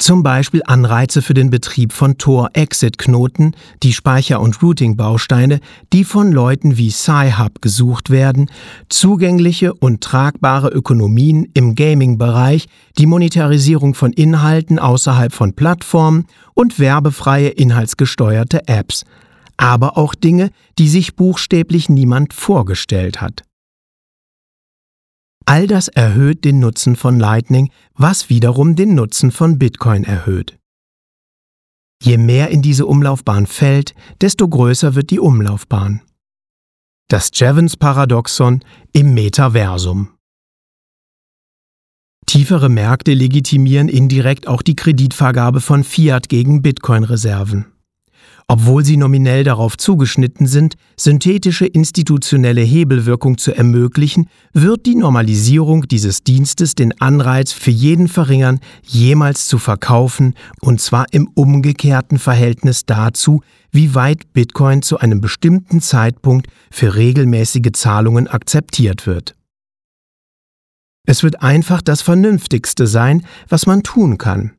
Zum 0.00 0.22
Beispiel 0.22 0.62
Anreize 0.64 1.20
für 1.20 1.34
den 1.34 1.50
Betrieb 1.50 1.92
von 1.92 2.16
Tor-Exit-Knoten, 2.16 3.54
die 3.82 3.92
Speicher- 3.92 4.40
und 4.40 4.62
Routing-Bausteine, 4.62 5.60
die 5.92 6.04
von 6.04 6.32
Leuten 6.32 6.78
wie 6.78 6.90
Sci-Hub 6.90 7.60
gesucht 7.60 8.08
werden, 8.08 8.50
zugängliche 8.88 9.74
und 9.74 10.00
tragbare 10.00 10.68
Ökonomien 10.68 11.46
im 11.52 11.74
Gaming-Bereich, 11.74 12.66
die 12.96 13.04
Monetarisierung 13.04 13.92
von 13.92 14.14
Inhalten 14.14 14.78
außerhalb 14.78 15.34
von 15.34 15.52
Plattformen 15.52 16.24
und 16.54 16.78
werbefreie 16.78 17.48
inhaltsgesteuerte 17.48 18.68
Apps, 18.68 19.04
aber 19.58 19.98
auch 19.98 20.14
Dinge, 20.14 20.48
die 20.78 20.88
sich 20.88 21.14
buchstäblich 21.14 21.90
niemand 21.90 22.32
vorgestellt 22.32 23.20
hat. 23.20 23.42
All 25.50 25.66
das 25.66 25.88
erhöht 25.88 26.44
den 26.44 26.60
Nutzen 26.60 26.94
von 26.94 27.18
Lightning, 27.18 27.72
was 27.94 28.28
wiederum 28.30 28.76
den 28.76 28.94
Nutzen 28.94 29.32
von 29.32 29.58
Bitcoin 29.58 30.04
erhöht. 30.04 30.56
Je 32.00 32.18
mehr 32.18 32.50
in 32.50 32.62
diese 32.62 32.86
Umlaufbahn 32.86 33.48
fällt, 33.48 33.96
desto 34.20 34.48
größer 34.48 34.94
wird 34.94 35.10
die 35.10 35.18
Umlaufbahn. 35.18 36.02
Das 37.08 37.32
Jevons-Paradoxon 37.34 38.62
im 38.92 39.12
Metaversum. 39.12 40.10
Tiefere 42.26 42.68
Märkte 42.68 43.12
legitimieren 43.12 43.88
indirekt 43.88 44.46
auch 44.46 44.62
die 44.62 44.76
Kreditvergabe 44.76 45.60
von 45.60 45.82
Fiat 45.82 46.28
gegen 46.28 46.62
Bitcoin-Reserven. 46.62 47.66
Obwohl 48.52 48.84
sie 48.84 48.96
nominell 48.96 49.44
darauf 49.44 49.76
zugeschnitten 49.76 50.48
sind, 50.48 50.74
synthetische 50.96 51.66
institutionelle 51.66 52.62
Hebelwirkung 52.62 53.38
zu 53.38 53.52
ermöglichen, 53.52 54.28
wird 54.52 54.86
die 54.86 54.96
Normalisierung 54.96 55.86
dieses 55.86 56.24
Dienstes 56.24 56.74
den 56.74 57.00
Anreiz 57.00 57.52
für 57.52 57.70
jeden 57.70 58.08
verringern, 58.08 58.58
jemals 58.82 59.46
zu 59.46 59.58
verkaufen, 59.58 60.34
und 60.60 60.80
zwar 60.80 61.06
im 61.12 61.28
umgekehrten 61.28 62.18
Verhältnis 62.18 62.86
dazu, 62.86 63.40
wie 63.70 63.94
weit 63.94 64.32
Bitcoin 64.32 64.82
zu 64.82 64.98
einem 64.98 65.20
bestimmten 65.20 65.80
Zeitpunkt 65.80 66.48
für 66.72 66.96
regelmäßige 66.96 67.70
Zahlungen 67.74 68.26
akzeptiert 68.26 69.06
wird. 69.06 69.36
Es 71.06 71.22
wird 71.22 71.40
einfach 71.40 71.82
das 71.82 72.02
Vernünftigste 72.02 72.88
sein, 72.88 73.24
was 73.48 73.66
man 73.66 73.84
tun 73.84 74.18
kann. 74.18 74.56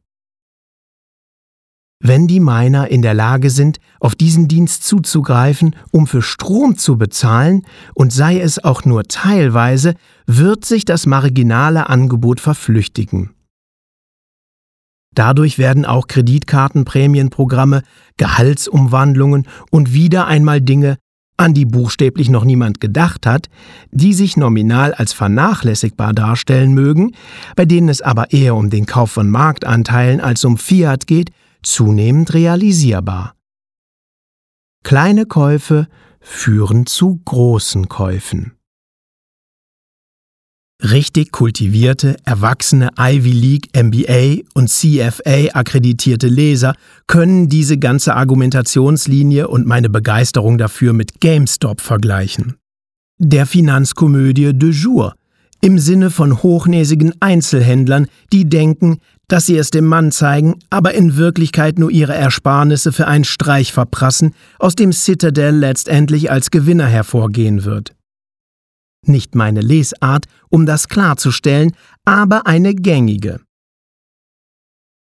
Wenn 2.04 2.28
die 2.28 2.40
Miner 2.40 2.88
in 2.88 3.04
der 3.04 3.14
Lage 3.14 3.52
sind, 3.52 3.78
auf 4.00 4.16
diesen 4.16 4.48
Dienst 4.48 4.84
zuzugreifen, 4.84 5.76
um 5.92 6.08
für 6.08 6.24
Strom 6.24 6.76
zu 6.76 6.98
bezahlen, 6.98 7.62
und 7.94 8.12
sei 8.12 8.40
es 8.40 8.64
auch 8.64 8.86
nur 8.86 9.04
teilweise, 9.04 9.94
wird 10.26 10.66
sich 10.66 10.84
das 10.84 11.06
marginale 11.06 11.90
Angebot 11.90 12.40
verflüchtigen. 12.40 13.30
Dadurch 15.14 15.60
werden 15.60 15.86
auch 15.86 16.08
Kreditkartenprämienprogramme, 16.08 17.84
Gehaltsumwandlungen 18.18 19.48
und 19.70 19.94
wieder 19.94 20.26
einmal 20.26 20.62
Dinge 20.62 20.98
an 21.38 21.54
die 21.54 21.66
buchstäblich 21.66 22.30
noch 22.30 22.46
niemand 22.46 22.80
gedacht 22.80 23.26
hat, 23.26 23.48
die 23.92 24.14
sich 24.14 24.38
nominal 24.38 24.94
als 24.94 25.12
vernachlässigbar 25.12 26.14
darstellen 26.14 26.74
mögen, 26.74 27.14
bei 27.56 27.66
denen 27.66 27.90
es 27.90 28.02
aber 28.02 28.32
eher 28.32 28.56
um 28.56 28.70
den 28.70 28.86
Kauf 28.86 29.12
von 29.12 29.30
Marktanteilen 29.30 30.22
als 30.22 30.46
um 30.46 30.58
Fiat 30.58 31.08
geht, 31.08 31.32
zunehmend 31.64 32.34
realisierbar. 32.34 33.36
Kleine 34.84 35.26
Käufe 35.26 35.88
führen 36.20 36.86
zu 36.86 37.22
großen 37.26 37.88
Käufen. 37.88 38.54
Richtig 40.84 41.32
kultivierte, 41.32 42.18
erwachsene 42.26 42.90
Ivy 42.98 43.32
League, 43.32 43.70
MBA 43.76 44.42
und 44.56 44.68
CFA 44.68 45.54
akkreditierte 45.54 46.28
Leser 46.28 46.76
können 47.06 47.50
diese 47.50 47.78
ganze 47.78 48.16
Argumentationslinie 48.16 49.48
und 49.48 49.68
meine 49.68 49.92
Begeisterung 49.92 50.58
dafür 50.58 50.94
mit 50.94 51.22
GameStop 51.22 51.82
vergleichen. 51.82 52.56
Der 53.20 53.46
Finanzkomödie 53.46 54.54
de 54.54 54.72
jour 54.72 55.14
im 55.62 55.78
Sinne 55.78 56.10
von 56.10 56.42
hochnäsigen 56.42 57.14
Einzelhändlern, 57.20 58.08
die 58.34 58.50
denken, 58.50 58.98
dass 59.32 59.46
sie 59.46 59.58
es 59.58 59.70
dem 59.70 59.86
Mann 59.86 60.12
zeigen, 60.12 60.60
aber 60.70 60.94
in 60.94 61.16
Wirklichkeit 61.16 61.80
nur 61.80 61.90
ihre 61.90 62.14
Ersparnisse 62.14 62.92
für 62.92 63.08
einen 63.08 63.24
Streich 63.24 63.72
verprassen, 63.72 64.36
aus 64.60 64.76
dem 64.76 64.92
Citadel 64.92 65.56
letztendlich 65.56 66.30
als 66.30 66.52
Gewinner 66.52 66.88
hervorgehen 66.88 67.64
wird. 67.64 67.96
Nicht 69.06 69.34
meine 69.34 69.62
Lesart, 69.62 70.26
um 70.50 70.66
das 70.66 70.90
klarzustellen, 70.90 71.72
aber 72.04 72.46
eine 72.46 72.76
gängige. 72.76 73.40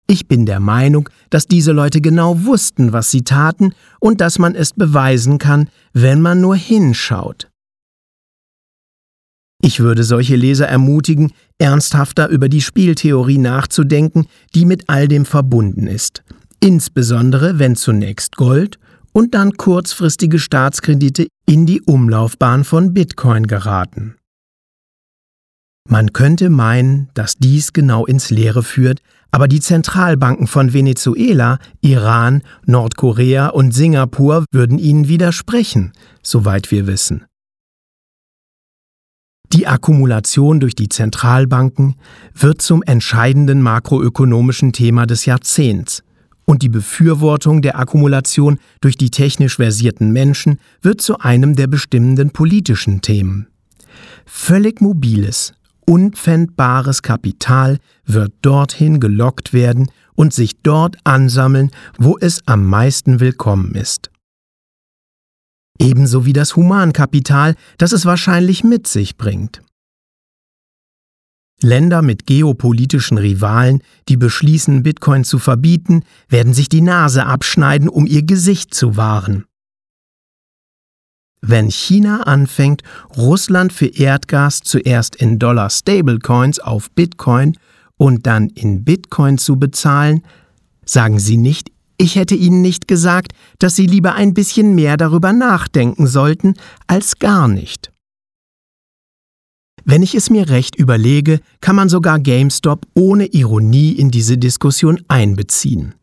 Ich 0.08 0.30
bin 0.30 0.46
der 0.46 0.62
Meinung, 0.62 1.10
dass 1.30 1.48
diese 1.48 1.74
Leute 1.74 2.00
genau 2.00 2.46
wussten, 2.46 2.94
was 2.94 3.12
sie 3.12 3.24
taten 3.24 3.74
und 4.00 4.22
dass 4.22 4.40
man 4.40 4.56
es 4.56 4.72
beweisen 4.72 5.40
kann, 5.40 5.70
wenn 5.92 6.22
man 6.22 6.40
nur 6.40 6.56
hinschaut. 6.56 7.50
Ich 9.62 9.80
würde 9.80 10.04
solche 10.04 10.36
Leser 10.36 10.68
ermutigen, 10.68 11.32
ernsthafter 11.58 12.30
über 12.30 12.50
die 12.50 12.62
Spieltheorie 12.62 13.38
nachzudenken, 13.38 14.28
die 14.54 14.66
mit 14.66 14.90
all 14.90 15.08
dem 15.08 15.26
verbunden 15.26 15.88
ist, 15.88 16.24
insbesondere 16.60 17.58
wenn 17.60 17.76
zunächst 17.76 18.36
Gold 18.36 18.78
und 19.12 19.34
dann 19.34 19.54
kurzfristige 19.54 20.40
Staatskredite 20.40 21.28
in 21.46 21.66
die 21.66 21.82
Umlaufbahn 21.82 22.64
von 22.64 22.94
Bitcoin 22.94 23.48
geraten. 23.48 24.16
Man 25.88 26.14
könnte 26.14 26.50
meinen, 26.50 27.10
dass 27.14 27.36
dies 27.38 27.72
genau 27.72 28.06
ins 28.06 28.32
Leere 28.32 28.64
führt, 28.64 29.02
aber 29.32 29.48
die 29.48 29.60
Zentralbanken 29.60 30.48
von 30.48 30.74
Venezuela, 30.74 31.60
Iran, 31.82 32.42
Nordkorea 32.66 33.48
und 33.48 33.74
Singapur 33.74 34.46
würden 34.52 34.80
ihnen 34.80 35.08
widersprechen, 35.08 35.94
soweit 36.24 36.72
wir 36.72 36.88
wissen. 36.88 37.26
Die 39.54 39.68
Akkumulation 39.68 40.60
durch 40.60 40.76
die 40.76 40.90
Zentralbanken 40.90 41.96
wird 42.34 42.62
zum 42.62 42.84
entscheidenden 42.84 43.62
makroökonomischen 43.62 44.74
Thema 44.74 45.06
des 45.06 45.26
Jahrzehnts 45.26 46.04
und 46.46 46.62
die 46.62 46.70
Befürwortung 46.70 47.62
der 47.62 47.80
Akkumulation 47.80 48.60
durch 48.82 48.98
die 48.98 49.10
technisch 49.10 49.58
versierten 49.58 50.12
Menschen 50.12 50.60
wird 50.82 51.02
zu 51.02 51.20
einem 51.20 51.56
der 51.56 51.68
bestimmenden 51.68 52.32
politischen 52.32 53.02
Themen. 53.02 53.48
Völlig 54.26 54.82
mobiles, 54.82 55.54
unpfändbares 55.86 57.02
Kapital 57.02 57.78
wird 58.06 58.34
dorthin 58.42 59.00
gelockt 59.00 59.54
werden 59.54 59.90
und 60.16 60.34
sich 60.34 60.62
dort 60.62 60.98
ansammeln, 61.04 61.72
wo 61.98 62.18
es 62.20 62.42
am 62.48 62.66
meisten 62.66 63.20
willkommen 63.20 63.76
ist. 63.76 64.10
Ebenso 65.80 66.26
wie 66.26 66.34
das 66.34 66.56
Humankapital, 66.56 67.56
das 67.78 67.92
es 67.92 68.06
wahrscheinlich 68.06 68.64
mit 68.64 68.88
sich 68.88 69.18
bringt. 69.18 69.62
Länder 71.62 72.02
mit 72.02 72.26
geopolitischen 72.26 73.18
Rivalen, 73.18 73.82
die 74.10 74.18
beschließen, 74.18 74.84
Bitcoin 74.84 75.24
zu 75.24 75.40
verbieten, 75.40 76.04
werden 76.30 76.54
sich 76.54 76.70
die 76.70 76.82
Nase 76.82 77.26
abschneiden, 77.26 77.90
um 77.90 78.06
ihr 78.06 78.24
Gesicht 78.24 78.74
zu 78.74 78.98
wahren. 78.98 79.46
Wenn 81.42 81.70
China 81.70 82.24
anfängt, 82.24 82.82
Russland 83.16 83.72
für 83.72 83.88
Erdgas 83.88 84.62
zuerst 84.62 85.16
in 85.16 85.40
Dollar 85.40 85.70
Stablecoins 85.70 86.60
auf 86.60 86.90
Bitcoin 86.92 87.58
und 87.98 88.26
dann 88.26 88.50
in 88.50 88.84
Bitcoin 88.84 89.38
zu 89.38 89.58
bezahlen, 89.58 90.24
sagen 90.86 91.20
Sie 91.20 91.38
nicht, 91.38 91.72
ich 91.98 92.16
hätte 92.16 92.36
Ihnen 92.36 92.62
nicht 92.62 92.88
gesagt, 92.88 93.34
dass 93.60 93.76
Sie 93.76 93.88
lieber 93.88 94.16
ein 94.16 94.34
bisschen 94.34 94.76
mehr 94.76 94.98
darüber 94.98 95.34
nachdenken 95.34 96.08
sollten, 96.08 96.56
als 96.88 97.20
gar 97.20 97.48
nicht. 97.48 97.92
Wenn 99.84 100.02
ich 100.02 100.16
es 100.16 100.32
mir 100.32 100.50
recht 100.50 100.76
überlege, 100.76 101.40
kann 101.62 101.76
man 101.76 101.90
sogar 101.90 102.20
GameStop 102.20 102.88
ohne 102.96 103.28
Ironie 103.28 103.92
in 103.92 104.10
diese 104.10 104.38
Diskussion 104.38 105.00
einbeziehen. 105.08 105.94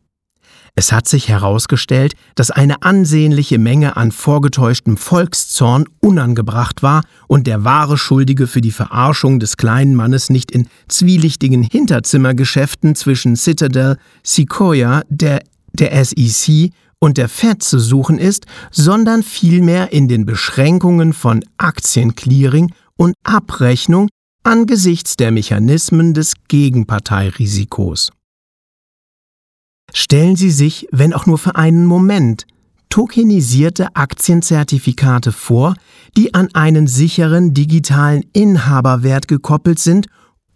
Es 0.75 0.91
hat 0.91 1.07
sich 1.07 1.29
herausgestellt, 1.29 2.15
dass 2.33 2.49
eine 2.49 2.81
ansehnliche 2.81 3.59
Menge 3.59 3.95
an 3.95 4.11
vorgetäuschtem 4.11 4.97
Volkszorn 4.97 5.85
unangebracht 5.99 6.81
war 6.81 7.03
und 7.27 7.45
der 7.45 7.63
wahre 7.63 7.95
Schuldige 7.95 8.47
für 8.47 8.61
die 8.61 8.71
Verarschung 8.71 9.39
des 9.39 9.55
kleinen 9.57 9.95
Mannes 9.95 10.31
nicht 10.31 10.49
in 10.49 10.67
zwielichtigen 10.87 11.61
Hinterzimmergeschäften 11.61 12.95
zwischen 12.95 13.35
Citadel, 13.35 13.97
Sequoia, 14.23 15.03
der, 15.09 15.43
der 15.79 16.03
SEC 16.03 16.71
und 16.99 17.17
der 17.17 17.27
Fed 17.27 17.61
zu 17.61 17.79
suchen 17.79 18.17
ist, 18.17 18.45
sondern 18.71 19.23
vielmehr 19.23 19.91
in 19.91 20.07
den 20.07 20.25
Beschränkungen 20.25 21.13
von 21.13 21.43
Aktienclearing 21.57 22.73
und 22.95 23.13
Abrechnung 23.23 24.09
angesichts 24.43 25.15
der 25.17 25.31
Mechanismen 25.31 26.13
des 26.13 26.33
Gegenparteirisikos. 26.47 28.11
Stellen 29.93 30.35
Sie 30.35 30.51
sich, 30.51 30.87
wenn 30.91 31.13
auch 31.13 31.25
nur 31.25 31.37
für 31.37 31.55
einen 31.55 31.85
Moment, 31.85 32.45
tokenisierte 32.89 33.95
Aktienzertifikate 33.95 35.31
vor, 35.31 35.75
die 36.15 36.33
an 36.33 36.49
einen 36.53 36.87
sicheren 36.87 37.53
digitalen 37.53 38.23
Inhaberwert 38.33 39.27
gekoppelt 39.27 39.79
sind, 39.79 40.07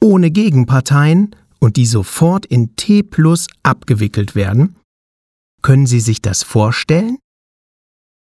ohne 0.02 0.32
Gegenparteien 0.32 1.36
und 1.60 1.78
die 1.78 1.86
sofort 1.86 2.46
in 2.46 2.76
T 2.76 3.04
plus 3.04 3.48
abgewickelt 3.64 4.36
werden? 4.36 4.76
Können 5.62 5.88
Sie 5.88 6.00
sich 6.00 6.22
das 6.22 6.44
vorstellen? 6.44 7.18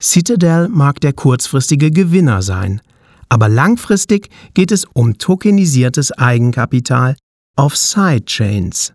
Citadel 0.03 0.69
mag 0.69 1.01
der 1.01 1.13
kurzfristige 1.13 1.91
Gewinner 1.91 2.43
sein, 2.43 2.81
aber 3.29 3.49
langfristig 3.49 4.29
geht 4.55 4.73
es 4.73 4.85
um 4.85 5.17
tokenisiertes 5.19 6.13
Eigenkapital 6.13 7.17
auf 7.57 7.77
Sidechains. 7.77 8.95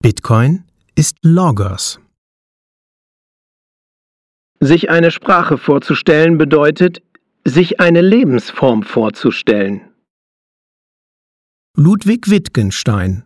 Bitcoin 0.00 0.64
ist 0.94 1.16
Loggers. 1.22 1.98
Sich 4.60 4.90
eine 4.90 5.10
Sprache 5.10 5.58
vorzustellen 5.58 6.38
bedeutet, 6.38 7.02
sich 7.44 7.80
eine 7.80 8.00
Lebensform 8.00 8.82
vorzustellen. 8.82 9.90
Ludwig 11.76 12.30
Wittgenstein 12.30 13.23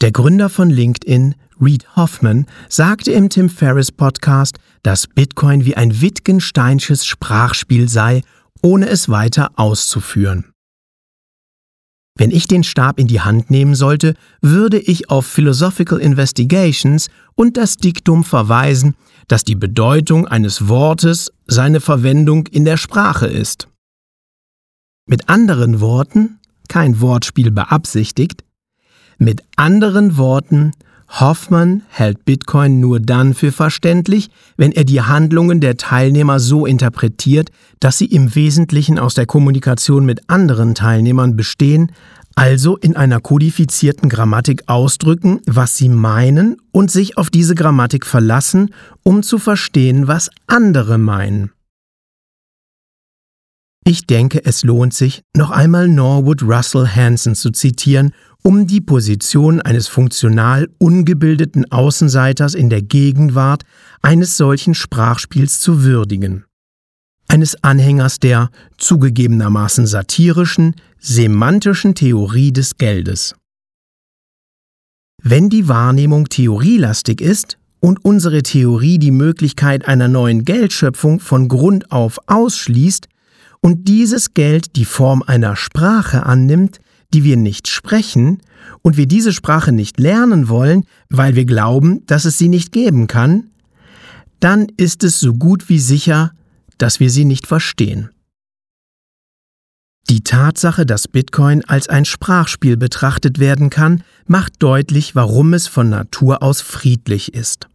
Der 0.00 0.12
Gründer 0.12 0.48
von 0.48 0.70
LinkedIn 0.70 1.34
Reed 1.60 1.94
Hoffman 1.94 2.46
sagte 2.70 3.12
im 3.12 3.28
Tim 3.28 3.50
Ferriss 3.50 3.92
Podcast, 3.92 4.58
dass 4.82 5.06
Bitcoin 5.06 5.66
wie 5.66 5.76
ein 5.76 6.00
Wittgensteinsches 6.00 7.04
Sprachspiel 7.04 7.86
sei, 7.86 8.22
ohne 8.62 8.88
es 8.88 9.10
weiter 9.10 9.50
auszuführen. 9.56 10.52
Wenn 12.16 12.30
ich 12.30 12.48
den 12.48 12.64
Stab 12.64 12.98
in 12.98 13.08
die 13.08 13.20
Hand 13.20 13.50
nehmen 13.50 13.74
sollte, 13.74 14.14
würde 14.40 14.78
ich 14.78 15.10
auf 15.10 15.26
Philosophical 15.26 15.98
Investigations 15.98 17.08
und 17.34 17.58
das 17.58 17.76
Diktum 17.76 18.24
verweisen, 18.24 18.94
dass 19.28 19.44
die 19.44 19.54
Bedeutung 19.54 20.26
eines 20.26 20.68
Wortes 20.68 21.30
seine 21.46 21.80
Verwendung 21.80 22.46
in 22.46 22.64
der 22.64 22.78
Sprache 22.78 23.26
ist. 23.26 23.68
Mit 25.06 25.28
anderen 25.28 25.80
Worten, 25.80 26.40
kein 26.68 27.00
Wortspiel 27.00 27.50
beabsichtigt, 27.50 28.44
mit 29.20 29.42
anderen 29.56 30.16
Worten, 30.16 30.72
Hoffmann 31.08 31.82
hält 31.88 32.24
Bitcoin 32.24 32.80
nur 32.80 33.00
dann 33.00 33.34
für 33.34 33.52
verständlich, 33.52 34.30
wenn 34.56 34.72
er 34.72 34.84
die 34.84 35.02
Handlungen 35.02 35.60
der 35.60 35.76
Teilnehmer 35.76 36.38
so 36.38 36.66
interpretiert, 36.66 37.50
dass 37.80 37.98
sie 37.98 38.06
im 38.06 38.34
Wesentlichen 38.34 38.98
aus 38.98 39.14
der 39.14 39.26
Kommunikation 39.26 40.06
mit 40.06 40.22
anderen 40.28 40.74
Teilnehmern 40.74 41.36
bestehen, 41.36 41.92
also 42.36 42.76
in 42.76 42.96
einer 42.96 43.20
kodifizierten 43.20 44.08
Grammatik 44.08 44.62
ausdrücken, 44.68 45.40
was 45.46 45.76
sie 45.76 45.88
meinen 45.88 46.56
und 46.70 46.90
sich 46.90 47.18
auf 47.18 47.28
diese 47.28 47.54
Grammatik 47.54 48.06
verlassen, 48.06 48.72
um 49.02 49.22
zu 49.22 49.38
verstehen, 49.38 50.06
was 50.06 50.30
andere 50.46 50.96
meinen. 50.96 51.50
Ich 53.84 54.06
denke, 54.06 54.44
es 54.44 54.62
lohnt 54.62 54.94
sich, 54.94 55.22
noch 55.34 55.50
einmal 55.50 55.88
Norwood 55.88 56.42
Russell 56.42 56.86
Hanson 56.86 57.34
zu 57.34 57.50
zitieren, 57.50 58.12
um 58.42 58.66
die 58.66 58.80
Position 58.80 59.60
eines 59.60 59.88
funktional 59.88 60.68
ungebildeten 60.78 61.70
Außenseiters 61.70 62.54
in 62.54 62.70
der 62.70 62.82
Gegenwart 62.82 63.62
eines 64.02 64.36
solchen 64.36 64.74
Sprachspiels 64.74 65.60
zu 65.60 65.82
würdigen. 65.82 66.44
Eines 67.28 67.62
Anhängers 67.62 68.18
der 68.18 68.50
zugegebenermaßen 68.76 69.86
satirischen, 69.86 70.74
semantischen 70.98 71.94
Theorie 71.94 72.52
des 72.52 72.76
Geldes. 72.76 73.34
Wenn 75.22 75.48
die 75.48 75.68
Wahrnehmung 75.68 76.28
theorielastig 76.28 77.20
ist 77.20 77.58
und 77.78 78.04
unsere 78.04 78.42
Theorie 78.42 78.98
die 78.98 79.10
Möglichkeit 79.10 79.86
einer 79.86 80.08
neuen 80.08 80.44
Geldschöpfung 80.44 81.20
von 81.20 81.48
Grund 81.48 81.92
auf 81.92 82.18
ausschließt 82.26 83.06
und 83.60 83.86
dieses 83.86 84.34
Geld 84.34 84.76
die 84.76 84.84
Form 84.86 85.22
einer 85.22 85.56
Sprache 85.56 86.24
annimmt, 86.24 86.80
die 87.12 87.24
wir 87.24 87.36
nicht 87.36 87.68
sprechen, 87.68 88.40
und 88.82 88.96
wir 88.96 89.06
diese 89.06 89.32
Sprache 89.32 89.72
nicht 89.72 89.98
lernen 89.98 90.48
wollen, 90.48 90.84
weil 91.08 91.34
wir 91.34 91.44
glauben, 91.44 92.04
dass 92.06 92.24
es 92.24 92.38
sie 92.38 92.48
nicht 92.48 92.72
geben 92.72 93.06
kann, 93.06 93.50
dann 94.38 94.66
ist 94.76 95.04
es 95.04 95.20
so 95.20 95.34
gut 95.34 95.68
wie 95.68 95.78
sicher, 95.78 96.32
dass 96.78 97.00
wir 97.00 97.10
sie 97.10 97.24
nicht 97.24 97.46
verstehen. 97.46 98.10
Die 100.08 100.22
Tatsache, 100.22 100.86
dass 100.86 101.08
Bitcoin 101.08 101.64
als 101.66 101.88
ein 101.88 102.04
Sprachspiel 102.04 102.76
betrachtet 102.76 103.38
werden 103.38 103.70
kann, 103.70 104.02
macht 104.26 104.54
deutlich, 104.58 105.14
warum 105.14 105.54
es 105.54 105.68
von 105.68 105.90
Natur 105.90 106.42
aus 106.42 106.60
friedlich 106.62 107.34
ist. 107.34 107.68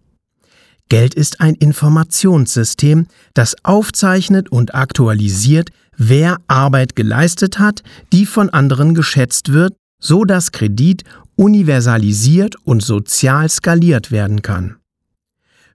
Geld 0.89 1.13
ist 1.13 1.39
ein 1.39 1.55
Informationssystem, 1.55 3.07
das 3.33 3.55
aufzeichnet 3.63 4.51
und 4.51 4.75
aktualisiert, 4.75 5.69
wer 5.97 6.37
Arbeit 6.47 6.95
geleistet 6.95 7.59
hat, 7.59 7.83
die 8.13 8.25
von 8.25 8.49
anderen 8.49 8.93
geschätzt 8.93 9.51
wird, 9.51 9.73
so 9.99 10.23
dass 10.23 10.51
Kredit 10.51 11.03
universalisiert 11.35 12.55
und 12.63 12.81
sozial 12.81 13.49
skaliert 13.49 14.11
werden 14.11 14.41
kann. 14.41 14.77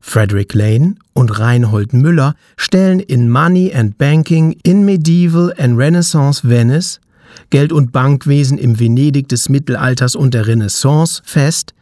Frederick 0.01 0.55
Lane 0.55 0.95
und 1.13 1.39
Reinhold 1.39 1.93
Müller 1.93 2.35
stellen 2.57 3.01
in 3.01 3.29
Money 3.29 3.75
and 3.75 3.99
Banking 3.99 4.57
in 4.63 4.85
Medieval 4.85 5.53
and 5.59 5.77
Renaissance 5.77 6.49
Venice 6.49 7.01
Geld- 7.51 7.73
und 7.73 7.93
Bankwesen 7.93 8.59
im 8.59 8.79
Venedig 8.79 9.29
des 9.29 9.49
Mittelalters 9.49 10.17
und 10.17 10.35
der 10.35 10.47
Renaissance 10.47 11.23
fest, 11.25 11.75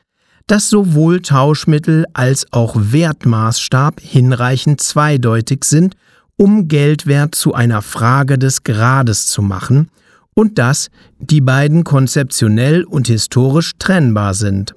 dass 0.46 0.70
sowohl 0.70 1.20
Tauschmittel 1.20 2.06
als 2.14 2.46
auch 2.52 2.74
Wertmaßstab 2.76 4.00
hinreichend 4.00 4.80
zweideutig 4.80 5.64
sind 5.64 5.94
um 6.38 6.68
Geldwert 6.68 7.34
zu 7.34 7.52
einer 7.52 7.82
Frage 7.82 8.38
des 8.38 8.62
Grades 8.62 9.26
zu 9.26 9.42
machen 9.42 9.90
und 10.34 10.56
dass 10.56 10.88
die 11.18 11.40
beiden 11.40 11.84
konzeptionell 11.84 12.84
und 12.84 13.08
historisch 13.08 13.72
trennbar 13.78 14.34
sind. 14.34 14.74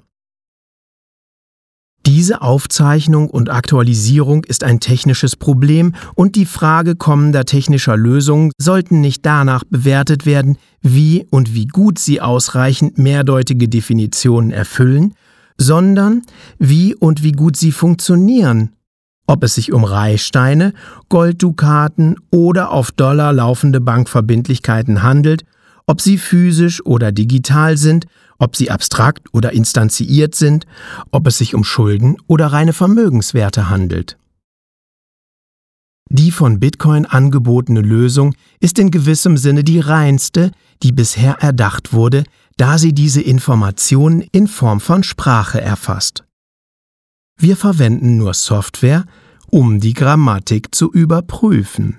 Diese 2.04 2.42
Aufzeichnung 2.42 3.30
und 3.30 3.48
Aktualisierung 3.48 4.42
ist 4.42 4.64
ein 4.64 4.80
technisches 4.80 5.36
Problem 5.36 5.94
und 6.16 6.34
die 6.34 6.46
Frage 6.46 6.96
kommender 6.96 7.44
technischer 7.44 7.96
Lösungen 7.96 8.50
sollten 8.58 9.00
nicht 9.00 9.24
danach 9.24 9.62
bewertet 9.62 10.26
werden, 10.26 10.58
wie 10.80 11.28
und 11.30 11.54
wie 11.54 11.68
gut 11.68 12.00
sie 12.00 12.20
ausreichend 12.20 12.98
mehrdeutige 12.98 13.68
Definitionen 13.68 14.50
erfüllen, 14.50 15.14
sondern 15.58 16.22
wie 16.58 16.96
und 16.96 17.22
wie 17.22 17.32
gut 17.32 17.56
sie 17.56 17.70
funktionieren 17.70 18.72
ob 19.26 19.44
es 19.44 19.54
sich 19.54 19.72
um 19.72 19.84
Reihsteine, 19.84 20.72
Golddukaten 21.08 22.16
oder 22.30 22.70
auf 22.70 22.90
Dollar 22.90 23.32
laufende 23.32 23.80
Bankverbindlichkeiten 23.80 25.02
handelt, 25.02 25.44
ob 25.86 26.00
sie 26.00 26.18
physisch 26.18 26.84
oder 26.84 27.12
digital 27.12 27.76
sind, 27.76 28.06
ob 28.38 28.56
sie 28.56 28.70
abstrakt 28.70 29.28
oder 29.32 29.52
instanziert 29.52 30.34
sind, 30.34 30.66
ob 31.10 31.26
es 31.26 31.38
sich 31.38 31.54
um 31.54 31.64
Schulden 31.64 32.16
oder 32.26 32.48
reine 32.48 32.72
Vermögenswerte 32.72 33.70
handelt. 33.70 34.18
Die 36.10 36.30
von 36.30 36.60
Bitcoin 36.60 37.06
angebotene 37.06 37.80
Lösung 37.80 38.34
ist 38.60 38.78
in 38.78 38.90
gewissem 38.90 39.36
Sinne 39.38 39.64
die 39.64 39.80
reinste, 39.80 40.50
die 40.82 40.92
bisher 40.92 41.36
erdacht 41.40 41.92
wurde, 41.92 42.24
da 42.58 42.76
sie 42.76 42.92
diese 42.92 43.22
Informationen 43.22 44.20
in 44.32 44.46
Form 44.46 44.80
von 44.80 45.04
Sprache 45.04 45.60
erfasst. 45.60 46.24
Wir 47.42 47.56
verwenden 47.56 48.18
nur 48.18 48.34
Software, 48.34 49.04
um 49.50 49.80
die 49.80 49.94
Grammatik 49.94 50.72
zu 50.72 50.92
überprüfen. 50.92 51.98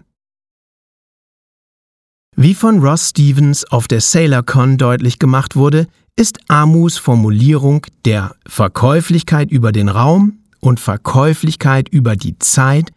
Wie 2.37 2.53
von 2.53 2.79
Ross 2.79 3.09
Stevens 3.09 3.65
auf 3.65 3.89
der 3.89 3.99
SailorCon 3.99 4.77
deutlich 4.77 5.19
gemacht 5.19 5.57
wurde, 5.57 5.87
ist 6.15 6.39
Amus 6.49 6.97
Formulierung 6.97 7.85
der 8.05 8.37
Verkäuflichkeit 8.47 9.51
über 9.51 9.73
den 9.73 9.89
Raum 9.89 10.39
und 10.61 10.79
Verkäuflichkeit 10.79 11.89
über 11.89 12.15
die 12.15 12.39
Zeit 12.39 12.93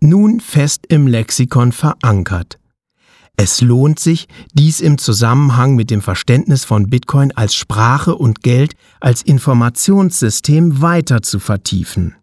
nun 0.00 0.38
fest 0.38 0.86
im 0.86 1.08
Lexikon 1.08 1.72
verankert. 1.72 2.59
Es 3.36 3.60
lohnt 3.60 3.98
sich, 3.98 4.28
dies 4.52 4.80
im 4.80 4.98
Zusammenhang 4.98 5.74
mit 5.74 5.90
dem 5.90 6.02
Verständnis 6.02 6.64
von 6.64 6.90
Bitcoin 6.90 7.32
als 7.32 7.54
Sprache 7.54 8.14
und 8.14 8.42
Geld 8.42 8.74
als 9.00 9.22
Informationssystem 9.22 10.82
weiter 10.82 11.22
zu 11.22 11.38
vertiefen. 11.38 12.14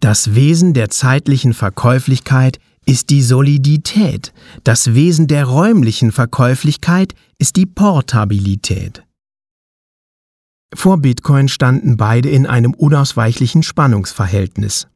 Das 0.00 0.34
Wesen 0.34 0.74
der 0.74 0.90
zeitlichen 0.90 1.54
Verkäuflichkeit 1.54 2.58
ist 2.84 3.10
die 3.10 3.22
Solidität, 3.22 4.32
das 4.62 4.94
Wesen 4.94 5.26
der 5.26 5.46
räumlichen 5.46 6.12
Verkäuflichkeit 6.12 7.14
ist 7.38 7.56
die 7.56 7.66
Portabilität. 7.66 9.02
Vor 10.74 10.98
Bitcoin 10.98 11.48
standen 11.48 11.96
beide 11.96 12.28
in 12.28 12.46
einem 12.46 12.74
unausweichlichen 12.74 13.62
Spannungsverhältnis. 13.62 14.88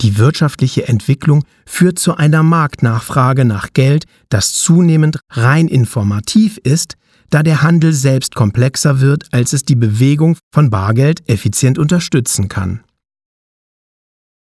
Die 0.00 0.18
wirtschaftliche 0.18 0.88
Entwicklung 0.88 1.44
führt 1.66 1.98
zu 1.98 2.16
einer 2.16 2.42
Marktnachfrage 2.42 3.44
nach 3.44 3.72
Geld, 3.72 4.04
das 4.28 4.54
zunehmend 4.54 5.18
rein 5.30 5.68
informativ 5.68 6.58
ist, 6.58 6.94
da 7.30 7.42
der 7.42 7.62
Handel 7.62 7.92
selbst 7.92 8.34
komplexer 8.34 9.00
wird, 9.00 9.26
als 9.32 9.52
es 9.52 9.64
die 9.64 9.76
Bewegung 9.76 10.36
von 10.52 10.70
Bargeld 10.70 11.28
effizient 11.28 11.78
unterstützen 11.78 12.48
kann. 12.48 12.80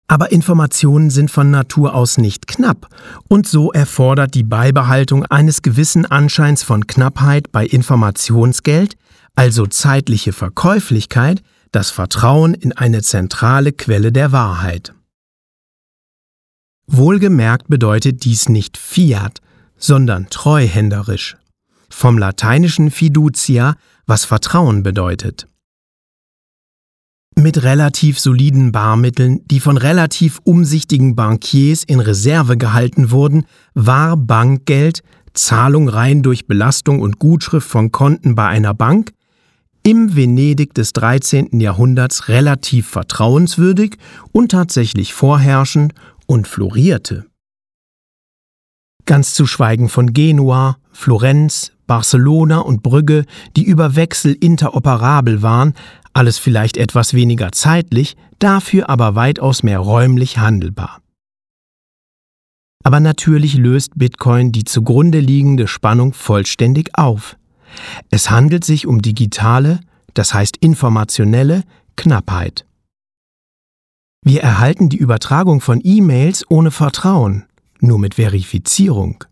Aber 0.07 0.33
Informationen 0.33 1.09
sind 1.11 1.31
von 1.31 1.51
Natur 1.51 1.94
aus 1.94 2.18
nicht 2.18 2.47
knapp, 2.47 2.88
und 3.29 3.49
so 3.49 3.73
erfordert 3.73 4.35
die 4.35 4.42
Beibehaltung 4.42 5.25
eines 5.25 5.62
gewissen 5.62 6.05
Anscheins 6.05 6.62
von 6.62 6.87
Knappheit 6.87 7.53
bei 7.53 7.64
Informationsgeld, 7.66 8.97
also 9.35 9.66
zeitliche 9.66 10.33
Verkäuflichkeit, 10.33 11.42
das 11.73 11.90
Vertrauen 11.90 12.55
in 12.55 12.73
eine 12.73 13.03
zentrale 13.03 13.73
Quelle 13.73 14.12
der 14.12 14.31
Wahrheit. 14.31 14.94
Wohlgemerkt 16.87 17.68
bedeutet 17.68 18.25
dies 18.25 18.49
nicht 18.49 18.77
Fiat, 18.77 19.40
sondern 19.77 20.29
treuhänderisch. 20.29 21.37
Vom 21.88 22.18
lateinischen 22.18 22.90
fiducia, 22.90 23.77
was 24.07 24.25
Vertrauen 24.25 24.83
bedeutet. 24.83 25.49
Mit 27.37 27.62
relativ 27.62 28.20
soliden 28.20 28.70
Barmitteln, 28.70 29.40
die 29.47 29.61
von 29.61 29.77
relativ 29.77 30.40
umsichtigen 30.44 31.16
Bankiers 31.16 31.83
in 31.83 32.01
Reserve 32.01 32.57
gehalten 32.57 33.11
wurden, 33.11 33.44
war 33.75 34.16
Bankgeld, 34.16 35.03
Zahlung 35.33 35.88
rein 35.88 36.23
durch 36.23 36.47
Belastung 36.47 37.01
und 37.01 37.18
Gutschrift 37.18 37.68
von 37.68 37.90
Konten 37.90 38.35
bei 38.35 38.47
einer 38.47 38.73
Bank, 38.73 39.12
im 39.83 40.16
Venedig 40.16 40.75
des 40.75 40.94
13. 40.94 41.61
Jahrhunderts 41.61 42.29
relativ 42.29 42.88
vertrauenswürdig 42.88 43.99
und 44.33 44.51
tatsächlich 44.51 45.12
vorherrschend 45.12 45.92
und 46.26 46.48
florierte. 46.48 47.26
Ganz 49.06 49.34
zu 49.34 49.46
schweigen 49.46 49.88
von 49.88 50.12
Genua, 50.12 50.78
Florenz, 50.92 51.72
Barcelona 51.87 52.60
und 52.60 52.82
Brügge, 52.82 53.26
die 53.56 53.64
über 53.64 53.96
Wechsel 53.96 54.32
interoperabel 54.32 55.42
waren, 55.42 55.74
alles 56.14 56.38
vielleicht 56.38 56.76
etwas 56.76 57.12
weniger 57.12 57.52
zeitlich, 57.52 58.16
dafür 58.38 58.88
aber 58.88 59.14
weitaus 59.14 59.62
mehr 59.62 59.80
räumlich 59.80 60.38
handelbar. 60.38 61.00
Aber 62.84 63.00
natürlich 63.00 63.54
löst 63.54 63.92
Bitcoin 63.96 64.52
die 64.52 64.64
zugrunde 64.64 65.18
liegende 65.18 65.66
Spannung 65.66 66.12
vollständig 66.12 66.90
auf. 66.94 67.37
Es 68.10 68.30
handelt 68.30 68.64
sich 68.64 68.87
um 68.87 69.02
digitale, 69.02 69.80
das 70.12 70.32
heißt 70.32 70.58
informationelle, 70.58 71.62
Knappheit. 71.96 72.66
Wir 74.26 74.40
erhalten 74.40 74.88
die 74.88 74.96
Übertragung 74.96 75.60
von 75.60 75.82
E-Mails 75.84 76.46
ohne 76.48 76.70
Vertrauen, 76.70 77.44
nur 77.80 77.98
mit 77.98 78.14
Verifizierung. 78.14 79.22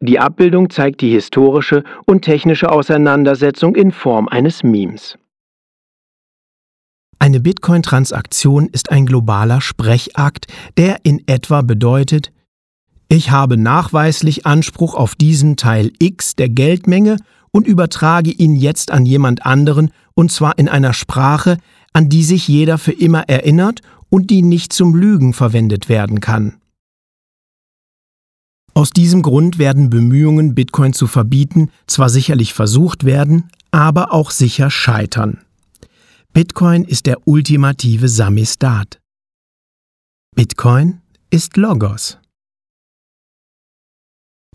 Die 0.00 0.18
Abbildung 0.18 0.70
zeigt 0.70 1.00
die 1.00 1.12
historische 1.12 1.84
und 2.06 2.22
technische 2.22 2.72
Auseinandersetzung 2.72 3.76
in 3.76 3.92
Form 3.92 4.26
eines 4.26 4.64
Memes. 4.64 5.16
Eine 7.20 7.38
Bitcoin-Transaktion 7.38 8.66
ist 8.66 8.90
ein 8.90 9.06
globaler 9.06 9.60
Sprechakt, 9.60 10.48
der 10.76 11.04
in 11.04 11.22
etwa 11.28 11.62
bedeutet, 11.62 12.32
Ich 13.08 13.30
habe 13.30 13.56
nachweislich 13.56 14.46
Anspruch 14.46 14.96
auf 14.96 15.14
diesen 15.14 15.56
Teil 15.56 15.92
X 16.00 16.34
der 16.34 16.48
Geldmenge 16.48 17.18
und 17.52 17.68
übertrage 17.68 18.30
ihn 18.30 18.56
jetzt 18.56 18.90
an 18.90 19.06
jemand 19.06 19.46
anderen, 19.46 19.92
und 20.14 20.32
zwar 20.32 20.58
in 20.58 20.68
einer 20.68 20.92
Sprache, 20.92 21.58
an 21.92 22.08
die 22.08 22.24
sich 22.24 22.48
jeder 22.48 22.78
für 22.78 22.92
immer 22.92 23.28
erinnert 23.28 23.80
und 24.08 24.30
die 24.30 24.42
nicht 24.42 24.72
zum 24.72 24.94
Lügen 24.94 25.32
verwendet 25.32 25.88
werden 25.88 26.20
kann. 26.20 26.60
Aus 28.74 28.90
diesem 28.90 29.22
Grund 29.22 29.58
werden 29.58 29.90
Bemühungen, 29.90 30.54
Bitcoin 30.54 30.92
zu 30.92 31.06
verbieten, 31.06 31.70
zwar 31.86 32.08
sicherlich 32.08 32.54
versucht 32.54 33.04
werden, 33.04 33.50
aber 33.72 34.12
auch 34.12 34.30
sicher 34.30 34.70
scheitern. 34.70 35.44
Bitcoin 36.32 36.84
ist 36.84 37.06
der 37.06 37.26
ultimative 37.26 38.08
Samistat. 38.08 39.00
Bitcoin 40.36 41.00
ist 41.30 41.56
Logos. 41.56 42.19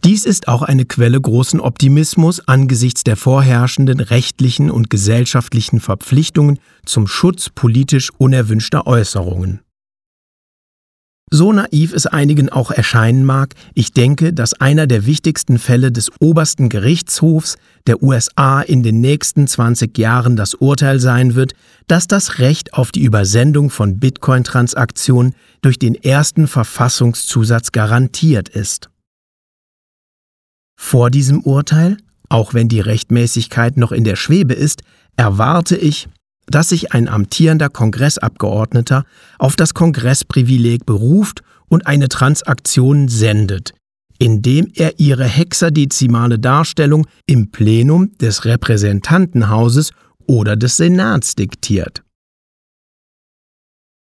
Dies 0.03 0.25
ist 0.25 0.47
auch 0.47 0.61
eine 0.61 0.85
Quelle 0.85 1.19
großen 1.19 1.59
Optimismus 1.59 2.47
angesichts 2.47 3.03
der 3.03 3.15
vorherrschenden 3.15 3.99
rechtlichen 3.99 4.69
und 4.69 4.89
gesellschaftlichen 4.89 5.79
Verpflichtungen 5.79 6.59
zum 6.85 7.07
Schutz 7.07 7.49
politisch 7.49 8.11
unerwünschter 8.17 8.85
Äußerungen. 8.85 9.61
So 11.31 11.51
naiv 11.51 11.91
es 11.91 12.05
einigen 12.05 12.49
auch 12.49 12.69
erscheinen 12.69 13.25
mag, 13.25 13.55
ich 13.73 13.93
denke, 13.93 14.31
dass 14.31 14.53
einer 14.53 14.85
der 14.85 15.07
wichtigsten 15.07 15.57
Fälle 15.57 15.91
des 15.91 16.11
obersten 16.19 16.69
Gerichtshofs 16.69 17.57
der 17.87 18.03
USA 18.03 18.61
in 18.61 18.83
den 18.83 19.01
nächsten 19.01 19.47
20 19.47 19.97
Jahren 19.97 20.35
das 20.35 20.53
Urteil 20.53 20.99
sein 20.99 21.33
wird, 21.33 21.53
dass 21.87 22.05
das 22.05 22.37
Recht 22.37 22.75
auf 22.75 22.91
die 22.91 23.03
Übersendung 23.03 23.71
von 23.71 23.99
Bitcoin-Transaktionen 23.99 25.33
durch 25.61 25.79
den 25.79 25.95
ersten 25.95 26.47
Verfassungszusatz 26.47 27.71
garantiert 27.71 28.47
ist. 28.47 28.91
Vor 30.77 31.09
diesem 31.09 31.41
Urteil, 31.41 31.97
auch 32.29 32.53
wenn 32.53 32.67
die 32.67 32.79
Rechtmäßigkeit 32.79 33.77
noch 33.77 33.91
in 33.91 34.03
der 34.03 34.15
Schwebe 34.15 34.53
ist, 34.53 34.81
erwarte 35.15 35.75
ich, 35.75 36.07
dass 36.47 36.69
sich 36.69 36.93
ein 36.93 37.07
amtierender 37.07 37.69
Kongressabgeordneter 37.69 39.05
auf 39.39 39.55
das 39.55 39.73
Kongressprivileg 39.73 40.85
beruft 40.85 41.41
und 41.67 41.87
eine 41.87 42.09
Transaktion 42.09 43.07
sendet, 43.07 43.73
indem 44.19 44.71
er 44.75 44.99
ihre 44.99 45.25
hexadezimale 45.25 46.39
Darstellung 46.39 47.07
im 47.25 47.51
Plenum 47.51 48.15
des 48.17 48.45
Repräsentantenhauses 48.45 49.91
oder 50.27 50.55
des 50.55 50.77
Senats 50.77 51.35
diktiert. 51.35 52.03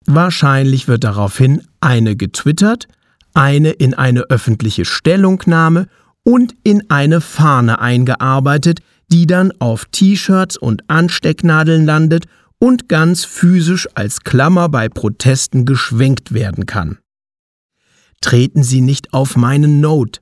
Wahrscheinlich 0.05 0.87
wird 0.87 1.03
daraufhin 1.03 1.67
eine 1.81 2.15
getwittert, 2.15 2.87
eine 3.33 3.71
in 3.71 3.93
eine 3.93 4.21
öffentliche 4.21 4.85
Stellungnahme 4.85 5.87
und 6.29 6.53
in 6.63 6.91
eine 6.91 7.21
Fahne 7.21 7.79
eingearbeitet, 7.79 8.81
die 9.11 9.25
dann 9.25 9.51
auf 9.57 9.85
T-Shirts 9.85 10.57
und 10.57 10.87
Anstecknadeln 10.87 11.85
landet 11.85 12.25
und 12.59 12.87
ganz 12.87 13.25
physisch 13.25 13.87
als 13.95 14.21
Klammer 14.21 14.69
bei 14.69 14.89
Protesten 14.89 15.65
geschwenkt 15.65 16.31
werden 16.31 16.67
kann. 16.67 16.99
Treten 18.21 18.61
Sie 18.61 18.81
nicht 18.81 19.11
auf 19.11 19.37
meinen 19.37 19.81
Note. 19.81 20.21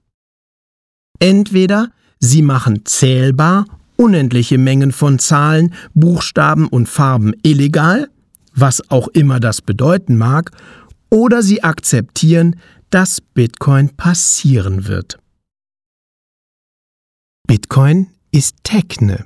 Entweder 1.20 1.90
Sie 2.20 2.42
machen 2.42 2.86
zählbar 2.86 3.66
unendliche 3.98 4.58
Mengen 4.58 4.94
von 4.94 5.20
Zahlen, 5.20 5.74
Buchstaben 5.94 6.70
und 6.70 6.88
Farben 6.88 7.34
illegal, 7.44 8.08
was 8.54 8.90
auch 8.92 9.10
immer 9.10 9.42
das 9.42 9.62
bedeuten 9.62 10.16
mag, 10.16 10.52
oder 11.10 11.42
Sie 11.42 11.64
akzeptieren, 11.64 12.56
dass 12.92 13.20
Bitcoin 13.20 13.90
passieren 13.98 14.88
wird. 14.88 15.20
Bitcoin 17.48 18.08
ist 18.30 18.62
Techne. 18.66 19.26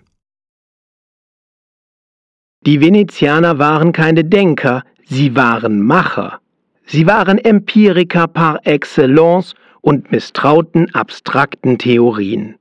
Die 2.63 2.79
Venezianer 2.79 3.57
waren 3.57 3.93
keine 3.93 4.23
Denker, 4.23 4.83
sie 5.05 5.35
waren 5.35 5.81
Macher. 5.81 6.39
Sie 6.85 7.07
waren 7.07 7.39
Empiriker 7.39 8.27
par 8.27 8.59
excellence 8.67 9.55
und 9.81 10.11
misstrauten 10.11 10.93
abstrakten 10.93 11.79
Theorien. 11.79 12.57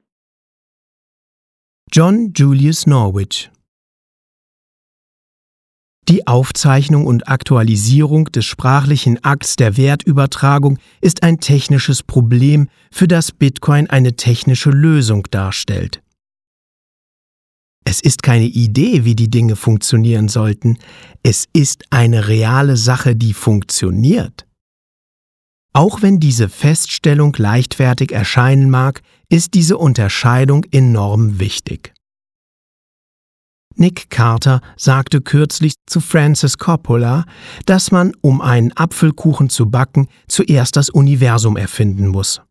John 1.92 2.32
Julius 2.34 2.86
Norwich 2.86 3.50
die 6.10 6.26
Aufzeichnung 6.26 7.06
und 7.06 7.28
Aktualisierung 7.28 8.24
des 8.32 8.44
sprachlichen 8.44 9.22
Akts 9.22 9.54
der 9.54 9.76
Wertübertragung 9.76 10.78
ist 11.00 11.22
ein 11.22 11.38
technisches 11.38 12.02
Problem, 12.02 12.68
für 12.90 13.06
das 13.06 13.30
Bitcoin 13.30 13.88
eine 13.88 14.16
technische 14.16 14.70
Lösung 14.70 15.28
darstellt. 15.30 16.02
Es 17.84 18.00
ist 18.00 18.24
keine 18.24 18.46
Idee, 18.46 19.04
wie 19.04 19.14
die 19.14 19.30
Dinge 19.30 19.54
funktionieren 19.54 20.28
sollten, 20.28 20.78
es 21.22 21.46
ist 21.52 21.84
eine 21.90 22.26
reale 22.26 22.76
Sache, 22.76 23.14
die 23.14 23.32
funktioniert. 23.32 24.46
Auch 25.72 26.02
wenn 26.02 26.18
diese 26.18 26.48
Feststellung 26.48 27.34
leichtfertig 27.38 28.10
erscheinen 28.10 28.68
mag, 28.68 29.02
ist 29.28 29.54
diese 29.54 29.78
Unterscheidung 29.78 30.64
enorm 30.72 31.38
wichtig. 31.38 31.94
Nick 33.76 34.10
Carter 34.10 34.60
sagte 34.76 35.20
kürzlich 35.20 35.74
zu 35.86 36.00
Francis 36.00 36.58
Coppola, 36.58 37.24
dass 37.66 37.90
man, 37.92 38.12
um 38.20 38.40
einen 38.40 38.72
Apfelkuchen 38.76 39.48
zu 39.48 39.70
backen, 39.70 40.08
zuerst 40.28 40.76
das 40.76 40.90
Universum 40.90 41.56
erfinden 41.56 42.08
muss. 42.08 42.42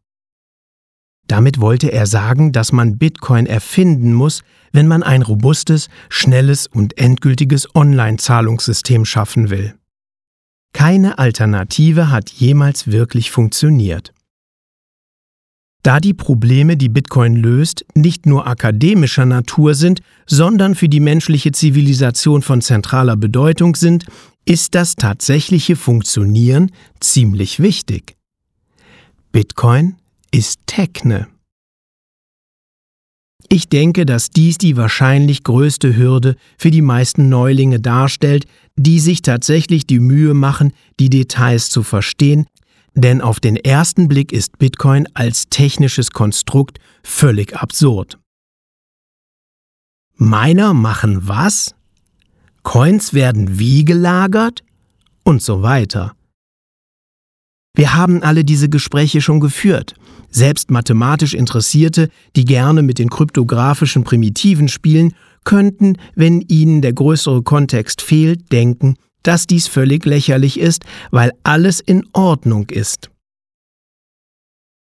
Damit 1.28 1.62
wollte 1.62 1.92
er 1.92 2.08
sagen, 2.08 2.52
dass 2.52 2.72
man 2.72 2.98
Bitcoin 2.98 3.46
erfinden 3.46 4.14
muss, 4.14 4.42
wenn 4.72 4.88
man 4.88 5.04
ein 5.04 5.22
robustes, 5.22 5.88
schnelles 6.10 6.66
und 6.66 6.98
endgültiges 6.98 7.74
Online-Zahlungssystem 7.76 9.06
schaffen 9.06 9.52
will. 9.52 9.76
Keine 10.74 11.20
Alternative 11.20 12.10
hat 12.10 12.32
jemals 12.32 12.88
wirklich 12.88 13.30
funktioniert. 13.30 14.14
Da 15.90 16.00
die 16.00 16.14
Probleme, 16.14 16.78
die 16.78 16.88
Bitcoin 16.88 17.36
löst, 17.36 17.84
nicht 17.96 18.28
nur 18.28 18.46
akademischer 18.46 19.26
Natur 19.26 19.74
sind, 19.74 20.02
sondern 20.28 20.76
für 20.76 20.88
die 20.88 21.00
menschliche 21.00 21.52
Zivilisation 21.52 22.44
von 22.44 22.62
zentraler 22.62 23.16
Bedeutung 23.16 23.76
sind, 23.76 24.06
ist 24.46 24.76
das 24.76 24.98
tatsächliche 24.98 25.76
Funktionieren 25.76 26.72
ziemlich 27.00 27.60
wichtig. 27.60 28.16
Bitcoin 29.32 29.96
ist 30.30 30.60
Techne. 30.68 31.28
Ich 33.48 33.68
denke, 33.68 34.06
dass 34.06 34.30
dies 34.30 34.60
die 34.60 34.78
wahrscheinlich 34.78 35.44
größte 35.44 35.98
Hürde 35.98 36.36
für 36.60 36.70
die 36.70 36.84
meisten 36.84 37.30
Neulinge 37.30 37.80
darstellt, 37.80 38.46
die 38.76 39.00
sich 39.00 39.24
tatsächlich 39.24 39.88
die 39.88 40.00
Mühe 40.00 40.36
machen, 40.36 40.72
die 41.00 41.10
Details 41.10 41.72
zu 41.72 41.82
verstehen, 41.82 42.46
denn 43.00 43.22
auf 43.22 43.40
den 43.40 43.56
ersten 43.56 44.08
Blick 44.08 44.32
ist 44.32 44.58
Bitcoin 44.58 45.08
als 45.14 45.50
technisches 45.50 46.12
Konstrukt 46.12 46.80
völlig 47.04 47.56
absurd. 47.56 48.18
Miner 50.16 50.74
machen 50.74 51.28
was? 51.28 51.76
Coins 52.64 53.14
werden 53.14 53.58
wie 53.58 53.86
gelagert? 53.86 54.64
Und 55.24 55.42
so 55.42 55.62
weiter. 55.62 56.14
Wir 57.76 57.96
haben 57.96 58.24
alle 58.24 58.44
diese 58.44 58.68
Gespräche 58.68 59.22
schon 59.22 59.40
geführt. 59.40 59.94
Selbst 60.30 60.70
mathematisch 60.70 61.34
Interessierte, 61.34 62.10
die 62.36 62.46
gerne 62.46 62.82
mit 62.82 63.00
den 63.00 63.10
kryptografischen 63.10 64.04
Primitiven 64.04 64.68
spielen, 64.68 65.14
könnten, 65.46 65.98
wenn 66.16 66.42
ihnen 66.42 66.82
der 66.82 66.94
größere 66.94 67.42
Kontext 67.42 68.02
fehlt, 68.02 68.52
denken, 68.52 68.96
dass 69.24 69.48
dies 69.48 69.68
völlig 69.68 70.06
lächerlich 70.06 70.60
ist, 70.60 70.86
weil 71.12 71.32
alles 71.44 71.80
in 71.80 72.06
Ordnung 72.14 72.70
ist. 72.70 73.10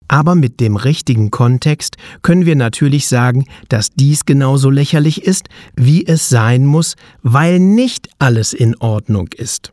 Aber 0.08 0.34
mit 0.34 0.60
dem 0.60 0.76
richtigen 0.76 1.30
Kontext 1.30 1.96
können 2.20 2.44
wir 2.44 2.56
natürlich 2.56 3.08
sagen, 3.08 3.46
dass 3.68 3.90
dies 3.90 4.26
genauso 4.26 4.68
lächerlich 4.68 5.24
ist, 5.24 5.48
wie 5.74 6.06
es 6.06 6.28
sein 6.28 6.66
muss, 6.66 6.96
weil 7.22 7.58
nicht 7.58 8.10
alles 8.18 8.52
in 8.52 8.76
Ordnung 8.76 9.28
ist. 9.34 9.72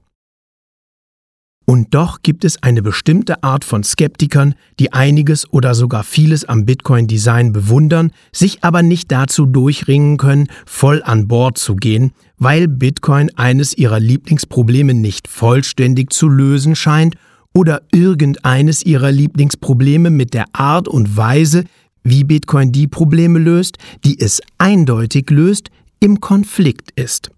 Und 1.65 1.93
doch 1.93 2.23
gibt 2.23 2.45
es 2.45 2.63
eine 2.63 2.81
bestimmte 2.81 3.43
Art 3.43 3.63
von 3.63 3.83
Skeptikern, 3.83 4.55
die 4.79 4.91
einiges 4.91 5.51
oder 5.53 5.75
sogar 5.75 6.03
vieles 6.03 6.43
am 6.45 6.65
Bitcoin-Design 6.65 7.53
bewundern, 7.53 8.11
sich 8.31 8.63
aber 8.63 8.81
nicht 8.81 9.11
dazu 9.11 9.45
durchringen 9.45 10.17
können, 10.17 10.47
voll 10.65 11.03
an 11.03 11.27
Bord 11.27 11.59
zu 11.59 11.75
gehen, 11.75 12.11
weil 12.39 12.67
Bitcoin 12.67 13.29
eines 13.35 13.77
ihrer 13.77 13.99
Lieblingsprobleme 13.99 14.93
nicht 14.93 15.27
vollständig 15.27 16.11
zu 16.11 16.27
lösen 16.27 16.75
scheint 16.75 17.15
oder 17.53 17.81
irgendeines 17.91 18.83
ihrer 18.85 19.11
Lieblingsprobleme 19.11 20.09
mit 20.09 20.33
der 20.33 20.45
Art 20.53 20.87
und 20.87 21.17
Weise, 21.17 21.65
wie 22.03 22.23
Bitcoin 22.23 22.71
die 22.71 22.87
Probleme 22.87 23.39
löst, 23.39 23.77
die 24.05 24.19
es 24.19 24.41
eindeutig 24.57 25.29
löst, 25.29 25.69
im 25.99 26.21
Konflikt 26.21 26.91
ist. 26.91 27.29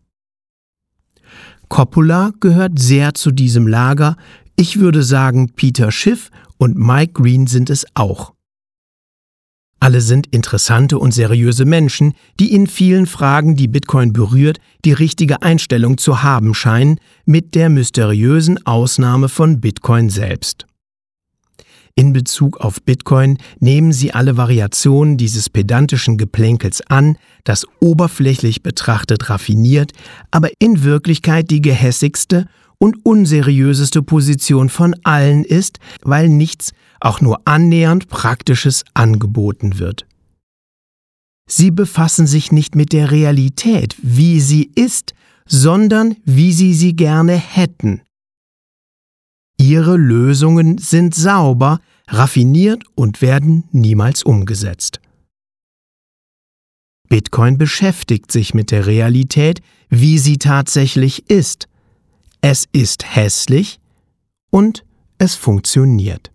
Coppola 1.68 2.32
gehört 2.40 2.78
sehr 2.78 3.14
zu 3.14 3.32
diesem 3.32 3.68
Lager, 3.68 4.18
ich 4.56 4.80
würde 4.80 5.02
sagen 5.02 5.54
Peter 5.56 5.92
Schiff 5.92 6.30
und 6.58 6.78
Mike 6.78 7.14
Green 7.14 7.48
sind 7.48 7.70
es 7.70 7.86
auch. 7.96 8.34
Alle 9.82 10.02
sind 10.02 10.28
interessante 10.28 11.00
und 11.00 11.12
seriöse 11.12 11.65
Menschen, 11.65 12.13
die 12.39 12.54
in 12.54 12.67
vielen 12.67 13.08
Fragen, 13.08 13.56
die 13.56 13.67
Bitcoin 13.67 14.13
berührt, 14.13 14.60
die 14.86 14.94
richtige 14.94 15.41
Einstellung 15.41 15.98
zu 15.98 16.22
haben 16.22 16.54
scheinen, 16.54 17.00
mit 17.26 17.56
der 17.56 17.70
mysteriösen 17.70 18.63
Ausnahme 18.67 19.28
von 19.28 19.60
Bitcoin 19.60 20.12
selbst. 20.12 20.67
In 21.96 22.13
Bezug 22.13 22.58
auf 22.58 22.84
Bitcoin 22.84 23.39
nehmen 23.60 23.91
sie 23.91 24.13
alle 24.13 24.38
Variationen 24.38 25.17
dieses 25.17 25.50
pedantischen 25.50 26.20
Geplänkels 26.20 26.82
an, 26.88 27.17
das 27.44 27.65
oberflächlich 27.80 28.62
betrachtet 28.62 29.32
raffiniert, 29.32 29.94
aber 30.30 30.50
in 30.60 30.84
Wirklichkeit 30.84 31.50
die 31.50 31.62
gehässigste 31.62 32.46
und 32.82 33.06
unseriöseste 33.06 34.02
Position 34.02 34.67
von 34.67 34.96
allen 35.04 35.44
ist, 35.44 35.78
weil 36.02 36.30
nichts 36.30 36.74
auch 37.00 37.22
nur 37.22 37.41
annähernd 37.46 38.08
Praktisches 38.08 38.86
angeboten 38.96 39.78
wird. 39.78 40.08
Sie 41.48 41.70
befassen 41.70 42.26
sich 42.26 42.52
nicht 42.52 42.76
mit 42.76 42.91
der 42.91 43.12
Realität, 43.12 43.96
wie 44.02 44.39
sie 44.39 44.72
ist, 44.74 45.13
sondern 45.46 46.15
wie 46.26 46.54
sie 46.54 46.74
sie 46.74 46.96
gerne 46.96 47.36
hätten. 47.36 48.02
Ihre 49.60 49.96
Lösungen 49.96 50.80
sind 50.80 51.13
sauber, 51.13 51.82
raffiniert 52.08 52.84
und 52.96 53.22
werden 53.22 53.65
niemals 53.72 54.24
umgesetzt. 54.24 55.00
Bitcoin 57.10 57.60
beschäftigt 57.60 58.32
sich 58.32 58.56
mit 58.56 58.72
der 58.72 58.88
Realität, 58.88 59.62
wie 59.89 60.17
sie 60.17 60.38
tatsächlich 60.38 61.30
ist. 61.30 61.67
Es 62.41 62.67
ist 62.71 63.15
hässlich 63.15 63.80
und 64.49 64.84
es 65.19 65.36
funktioniert. 65.36 66.32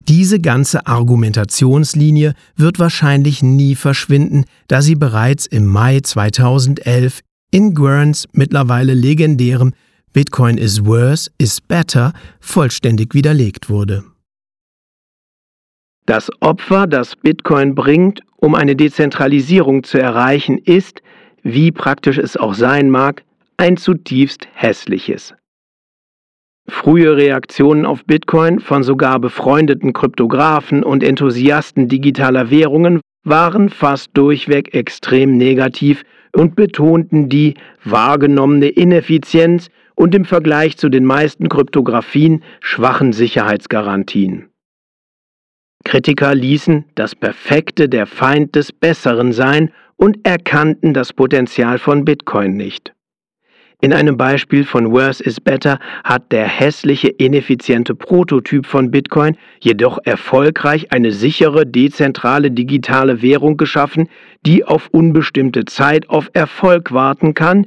Diese 0.00 0.38
ganze 0.38 0.86
Argumentationslinie 0.86 2.34
wird 2.54 2.78
wahrscheinlich 2.78 3.42
nie 3.42 3.74
verschwinden, 3.74 4.44
da 4.66 4.82
sie 4.82 4.96
bereits 4.96 5.46
im 5.46 5.66
Mai 5.66 6.00
2011 6.00 7.20
in 7.50 7.74
Guerns 7.74 8.28
mittlerweile 8.32 8.92
legendärem 8.92 9.72
Bitcoin 10.12 10.58
is 10.58 10.84
worse, 10.84 11.30
is 11.38 11.60
better 11.62 12.12
vollständig 12.40 13.14
widerlegt 13.14 13.70
wurde. 13.70 14.04
Das 16.04 16.30
Opfer, 16.40 16.86
das 16.86 17.16
Bitcoin 17.16 17.74
bringt, 17.74 18.20
um 18.36 18.54
eine 18.54 18.76
Dezentralisierung 18.76 19.84
zu 19.84 19.98
erreichen, 19.98 20.58
ist, 20.58 21.02
wie 21.42 21.72
praktisch 21.72 22.18
es 22.18 22.36
auch 22.36 22.54
sein 22.54 22.90
mag, 22.90 23.24
ein 23.58 23.76
zutiefst 23.76 24.48
hässliches. 24.54 25.34
Frühe 26.68 27.16
Reaktionen 27.16 27.86
auf 27.86 28.04
Bitcoin 28.04 28.60
von 28.60 28.82
sogar 28.82 29.18
befreundeten 29.18 29.92
Kryptografen 29.92 30.84
und 30.84 31.02
Enthusiasten 31.02 31.88
digitaler 31.88 32.50
Währungen 32.50 33.00
waren 33.24 33.68
fast 33.68 34.10
durchweg 34.14 34.74
extrem 34.74 35.36
negativ 35.36 36.04
und 36.36 36.56
betonten 36.56 37.28
die 37.28 37.54
wahrgenommene 37.84 38.68
Ineffizienz 38.68 39.68
und 39.94 40.14
im 40.14 40.24
Vergleich 40.24 40.76
zu 40.76 40.88
den 40.88 41.04
meisten 41.04 41.48
Kryptographien 41.48 42.44
schwachen 42.60 43.12
Sicherheitsgarantien. 43.12 44.50
Kritiker 45.84 46.34
ließen 46.34 46.84
das 46.94 47.16
Perfekte 47.16 47.88
der 47.88 48.06
Feind 48.06 48.54
des 48.54 48.72
Besseren 48.72 49.32
sein 49.32 49.72
und 49.96 50.24
erkannten 50.24 50.92
das 50.92 51.12
Potenzial 51.12 51.78
von 51.78 52.04
Bitcoin 52.04 52.56
nicht. 52.56 52.92
In 53.80 53.92
einem 53.92 54.16
Beispiel 54.16 54.64
von 54.64 54.90
Worse 54.90 55.22
is 55.22 55.40
Better 55.40 55.78
hat 56.02 56.32
der 56.32 56.48
hässliche, 56.48 57.10
ineffiziente 57.10 57.94
Prototyp 57.94 58.66
von 58.66 58.90
Bitcoin 58.90 59.36
jedoch 59.60 60.00
erfolgreich 60.02 60.90
eine 60.90 61.12
sichere, 61.12 61.64
dezentrale 61.64 62.50
digitale 62.50 63.22
Währung 63.22 63.56
geschaffen, 63.56 64.08
die 64.44 64.64
auf 64.64 64.88
unbestimmte 64.90 65.64
Zeit 65.64 66.10
auf 66.10 66.28
Erfolg 66.32 66.90
warten 66.90 67.34
kann, 67.34 67.66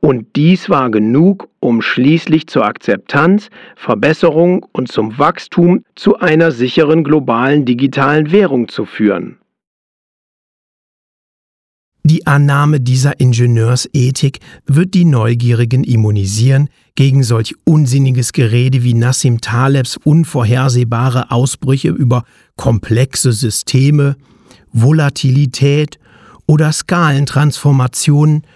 und 0.00 0.36
dies 0.36 0.70
war 0.70 0.92
genug, 0.92 1.48
um 1.58 1.82
schließlich 1.82 2.46
zur 2.46 2.64
Akzeptanz, 2.64 3.50
Verbesserung 3.74 4.64
und 4.70 4.86
zum 4.86 5.18
Wachstum 5.18 5.82
zu 5.96 6.20
einer 6.20 6.52
sicheren 6.52 7.02
globalen 7.02 7.64
digitalen 7.64 8.30
Währung 8.30 8.68
zu 8.68 8.84
führen. 8.84 9.38
Die 12.10 12.26
Annahme 12.26 12.80
dieser 12.80 13.20
Ingenieursethik 13.20 14.38
wird 14.64 14.94
die 14.94 15.04
Neugierigen 15.04 15.84
immunisieren 15.84 16.70
gegen 16.94 17.22
solch 17.22 17.54
unsinniges 17.64 18.32
Gerede 18.32 18.82
wie 18.82 18.94
Nassim 18.94 19.42
Talebs 19.42 19.98
unvorhersehbare 19.98 21.30
Ausbrüche 21.30 21.90
über 21.90 22.24
komplexe 22.56 23.32
Systeme, 23.32 24.16
Volatilität 24.72 25.98
oder 26.46 26.72
Skalentransformationen 26.72 28.46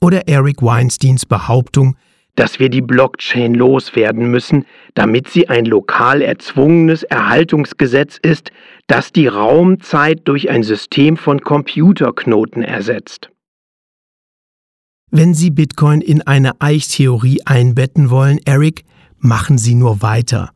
oder 0.00 0.28
Eric 0.28 0.62
Weinsteins 0.62 1.26
Behauptung, 1.26 1.96
dass 2.36 2.60
wir 2.60 2.68
die 2.68 2.82
Blockchain 2.82 3.54
loswerden 3.54 4.30
müssen, 4.30 4.64
damit 4.94 5.28
sie 5.28 5.48
ein 5.48 5.64
lokal 5.64 6.22
erzwungenes 6.22 7.02
Erhaltungsgesetz 7.02 8.18
ist, 8.22 8.52
das 8.86 9.12
die 9.12 9.26
Raumzeit 9.26 10.26
durch 10.28 10.50
ein 10.50 10.62
System 10.62 11.16
von 11.16 11.40
Computerknoten 11.40 12.62
ersetzt. 12.62 13.30
Wenn 15.10 15.34
Sie 15.34 15.50
Bitcoin 15.50 16.00
in 16.00 16.22
eine 16.22 16.60
Eichtheorie 16.60 17.40
einbetten 17.44 18.10
wollen, 18.10 18.38
Eric, 18.44 18.84
machen 19.18 19.58
Sie 19.58 19.74
nur 19.74 20.02
weiter. 20.02 20.50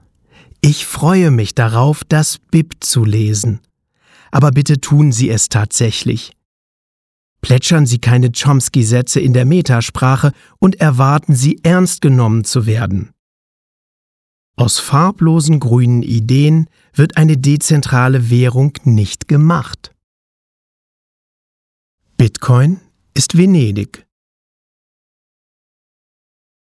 Ich 0.60 0.86
freue 0.86 1.30
mich 1.30 1.54
darauf, 1.54 2.04
das 2.04 2.38
BIP 2.38 2.74
zu 2.80 3.04
lesen. 3.04 3.60
Aber 4.30 4.50
bitte 4.50 4.80
tun 4.80 5.12
Sie 5.12 5.30
es 5.30 5.48
tatsächlich. 5.48 6.32
Plätschern 7.40 7.86
Sie 7.86 7.98
keine 7.98 8.30
Chomsky-Sätze 8.30 9.18
in 9.18 9.32
der 9.32 9.46
Metasprache 9.46 10.32
und 10.58 10.80
erwarten 10.80 11.34
Sie 11.34 11.58
ernst 11.62 12.02
genommen 12.02 12.44
zu 12.44 12.66
werden. 12.66 13.10
Aus 14.56 14.78
farblosen 14.78 15.60
grünen 15.60 16.02
Ideen 16.02 16.68
wird 16.92 17.16
eine 17.16 17.36
dezentrale 17.36 18.30
Währung 18.30 18.72
nicht 18.84 19.28
gemacht. 19.28 19.92
Bitcoin 22.16 22.80
ist 23.14 23.38
Venedig. 23.38 24.04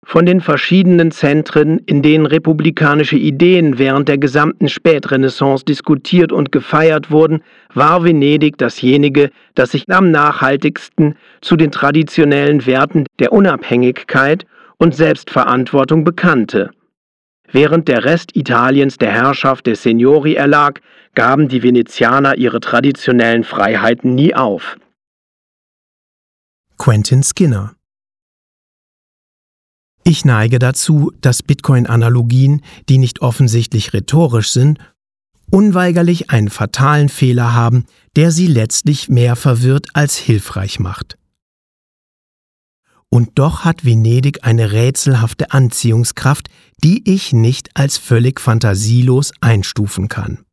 Von 0.06 0.26
den 0.26 0.42
verschiedenen 0.42 1.12
Zentren, 1.12 1.80
in 1.80 2.02
denen 2.02 2.26
republikanische 2.26 3.18
Ideen 3.18 3.78
während 3.78 4.10
der 4.10 4.18
gesamten 4.18 4.68
Spätrenaissance 4.68 5.64
diskutiert 5.64 6.32
und 6.32 6.52
gefeiert 6.52 7.12
wurden, 7.12 7.44
war 7.74 8.04
Venedig 8.04 8.58
dasjenige, 8.58 9.30
das 9.56 9.72
sich 9.72 9.86
am 9.90 10.12
nachhaltigsten 10.12 11.16
zu 11.40 11.56
den 11.56 11.72
traditionellen 11.72 12.66
Werten 12.66 13.06
der 13.20 13.32
Unabhängigkeit 13.32 14.46
und 14.78 14.96
Selbstverantwortung 14.96 16.04
bekannte. 16.04 16.72
Während 17.52 17.88
der 17.88 18.06
Rest 18.06 18.36
Italiens 18.36 18.98
der 18.98 19.12
Herrschaft 19.12 19.66
der 19.66 19.76
Signori 19.76 20.36
erlag, 20.36 20.80
gaben 21.16 21.48
die 21.48 21.64
Venezianer 21.64 22.38
ihre 22.38 22.60
traditionellen 22.60 23.44
Freiheiten 23.44 24.16
nie 24.16 24.34
auf. 24.34 24.78
Quentin 26.78 27.24
Skinner 27.24 27.76
ich 30.04 30.26
neige 30.26 30.58
dazu, 30.58 31.12
dass 31.22 31.44
Bitcoin-Analogien, 31.44 32.64
die 32.90 32.98
nicht 32.98 33.22
offensichtlich 33.22 33.94
rhetorisch 33.94 34.50
sind, 34.50 34.80
unweigerlich 35.52 36.32
einen 36.32 36.50
fatalen 36.50 37.10
Fehler 37.10 37.54
haben, 37.54 37.86
der 38.16 38.32
sie 38.32 38.48
letztlich 38.48 39.10
mehr 39.10 39.36
verwirrt 39.36 39.88
als 39.94 40.18
hilfreich 40.18 40.80
macht. 40.80 41.18
Und 43.14 43.32
doch 43.36 43.66
hat 43.66 43.84
Venedig 43.84 44.46
eine 44.46 44.72
rätselhafte 44.72 45.52
Anziehungskraft, 45.52 46.48
die 46.82 47.10
ich 47.12 47.34
nicht 47.34 47.70
als 47.76 47.98
völlig 47.98 48.40
fantasielos 48.40 49.34
einstufen 49.42 50.08
kann. 50.08 50.46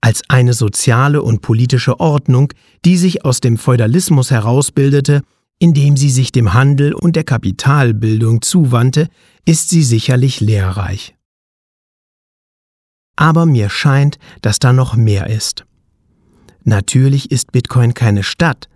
Als 0.00 0.22
eine 0.28 0.54
soziale 0.54 1.22
und 1.22 1.40
politische 1.40 2.00
Ordnung, 2.00 2.52
die 2.84 2.96
sich 2.96 3.24
aus 3.24 3.40
dem 3.40 3.58
Feudalismus 3.58 4.30
herausbildete, 4.30 5.22
indem 5.60 5.96
sie 5.96 6.10
sich 6.10 6.32
dem 6.32 6.52
Handel 6.52 6.94
und 6.94 7.14
der 7.16 7.24
Kapitalbildung 7.24 8.42
zuwandte, 8.42 9.08
ist 9.44 9.70
sie 9.70 9.82
sicherlich 9.82 10.40
lehrreich. 10.40 11.14
Aber 13.16 13.46
mir 13.46 13.68
scheint, 13.68 14.18
dass 14.42 14.58
da 14.58 14.72
noch 14.72 14.94
mehr 14.94 15.28
ist. 15.28 15.64
Natürlich 16.62 17.30
ist 17.30 17.50
Bitcoin 17.50 17.94
keine 17.94 18.22
Stadt, 18.22 18.68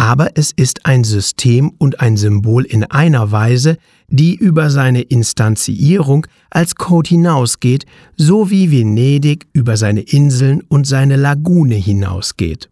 aber 0.00 0.30
es 0.34 0.50
ist 0.50 0.86
ein 0.86 1.04
System 1.04 1.74
und 1.76 2.00
ein 2.00 2.16
Symbol 2.16 2.64
in 2.64 2.84
einer 2.84 3.32
Weise, 3.32 3.76
die 4.08 4.34
über 4.34 4.70
seine 4.70 5.02
Instanzierung 5.02 6.26
als 6.48 6.76
Code 6.76 7.10
hinausgeht, 7.10 7.84
so 8.16 8.48
wie 8.48 8.70
Venedig 8.70 9.46
über 9.52 9.76
seine 9.76 10.00
Inseln 10.00 10.62
und 10.62 10.86
seine 10.86 11.16
Lagune 11.16 11.74
hinausgeht. 11.74 12.70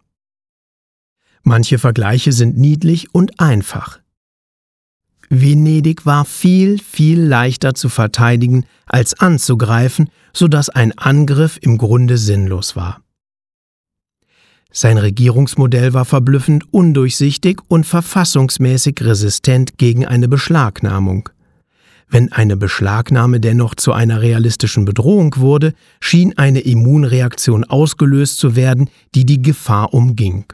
Manche 1.42 1.78
Vergleiche 1.78 2.32
sind 2.32 2.56
niedlich 2.56 3.14
und 3.14 3.38
einfach. 3.38 4.00
Venedig 5.28 6.06
war 6.06 6.24
viel, 6.24 6.78
viel 6.78 7.20
leichter 7.20 7.74
zu 7.74 7.90
verteidigen 7.90 8.64
als 8.86 9.20
anzugreifen, 9.20 10.08
so 10.32 10.48
dass 10.48 10.70
ein 10.70 10.96
Angriff 10.96 11.58
im 11.60 11.76
Grunde 11.76 12.16
sinnlos 12.16 12.74
war. 12.74 13.02
Sein 14.80 14.96
Regierungsmodell 14.96 15.92
war 15.92 16.04
verblüffend 16.04 16.72
undurchsichtig 16.72 17.58
und 17.66 17.84
verfassungsmäßig 17.84 19.00
resistent 19.00 19.76
gegen 19.76 20.06
eine 20.06 20.28
Beschlagnahmung. 20.28 21.30
Wenn 22.08 22.30
eine 22.30 22.56
Beschlagnahme 22.56 23.40
dennoch 23.40 23.74
zu 23.74 23.92
einer 23.92 24.22
realistischen 24.22 24.84
Bedrohung 24.84 25.34
wurde, 25.38 25.74
schien 25.98 26.38
eine 26.38 26.60
Immunreaktion 26.60 27.64
ausgelöst 27.64 28.38
zu 28.38 28.54
werden, 28.54 28.88
die 29.16 29.26
die 29.26 29.42
Gefahr 29.42 29.94
umging. 29.94 30.44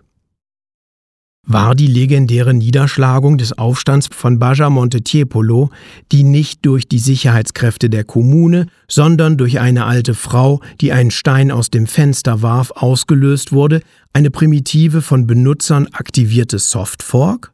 War 1.47 1.75
die 1.75 1.87
legendäre 1.87 2.55
Niederschlagung 2.55 3.37
des 3.37 3.57
Aufstands 3.59 4.09
von 4.11 4.39
Baja 4.39 4.71
Montetiepolo, 4.71 5.71
die 6.11 6.23
nicht 6.23 6.65
durch 6.65 6.89
die 6.89 6.99
Sicherheitskräfte 6.99 7.91
der 7.91 8.05
Kommune, 8.05 8.67
sondern 8.89 9.37
durch 9.37 9.61
eine 9.61 9.85
alte 9.85 10.15
Frau, 10.15 10.61
die 10.81 10.93
einen 10.93 11.11
Stein 11.11 11.51
aus 11.51 11.69
dem 11.69 11.87
Fenster 11.87 12.41
warf, 12.41 12.71
ausgelöst 12.71 13.53
wurde, 13.53 13.83
eine 14.15 14.31
primitive 14.31 15.03
von 15.03 15.27
Benutzern 15.27 15.89
aktivierte 15.89 16.59
Softfork? 16.59 17.53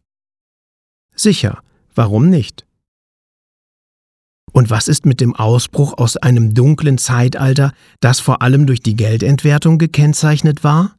Sicher, 1.16 1.59
warum 1.95 2.30
nicht? 2.30 2.64
Und 4.53 4.70
was 4.70 4.86
ist 4.86 5.05
mit 5.05 5.20
dem 5.20 5.34
Ausbruch 5.34 5.99
aus 5.99 6.16
einem 6.16 6.55
dunklen 6.55 6.99
Zeitalter, 6.99 7.72
das 8.01 8.20
vor 8.20 8.43
allem 8.43 8.66
durch 8.66 8.80
die 8.80 8.97
Geldentwertung 8.97 9.78
gekennzeichnet 9.78 10.62
war? 10.62 10.97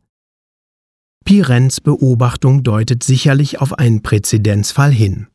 Pirens 1.26 1.82
Beobachtung 1.82 2.64
deutet 2.64 3.04
sicherlich 3.04 3.62
auf 3.62 3.78
einen 3.78 4.02
Präzedenzfall 4.02 4.92
hin. 4.92 5.28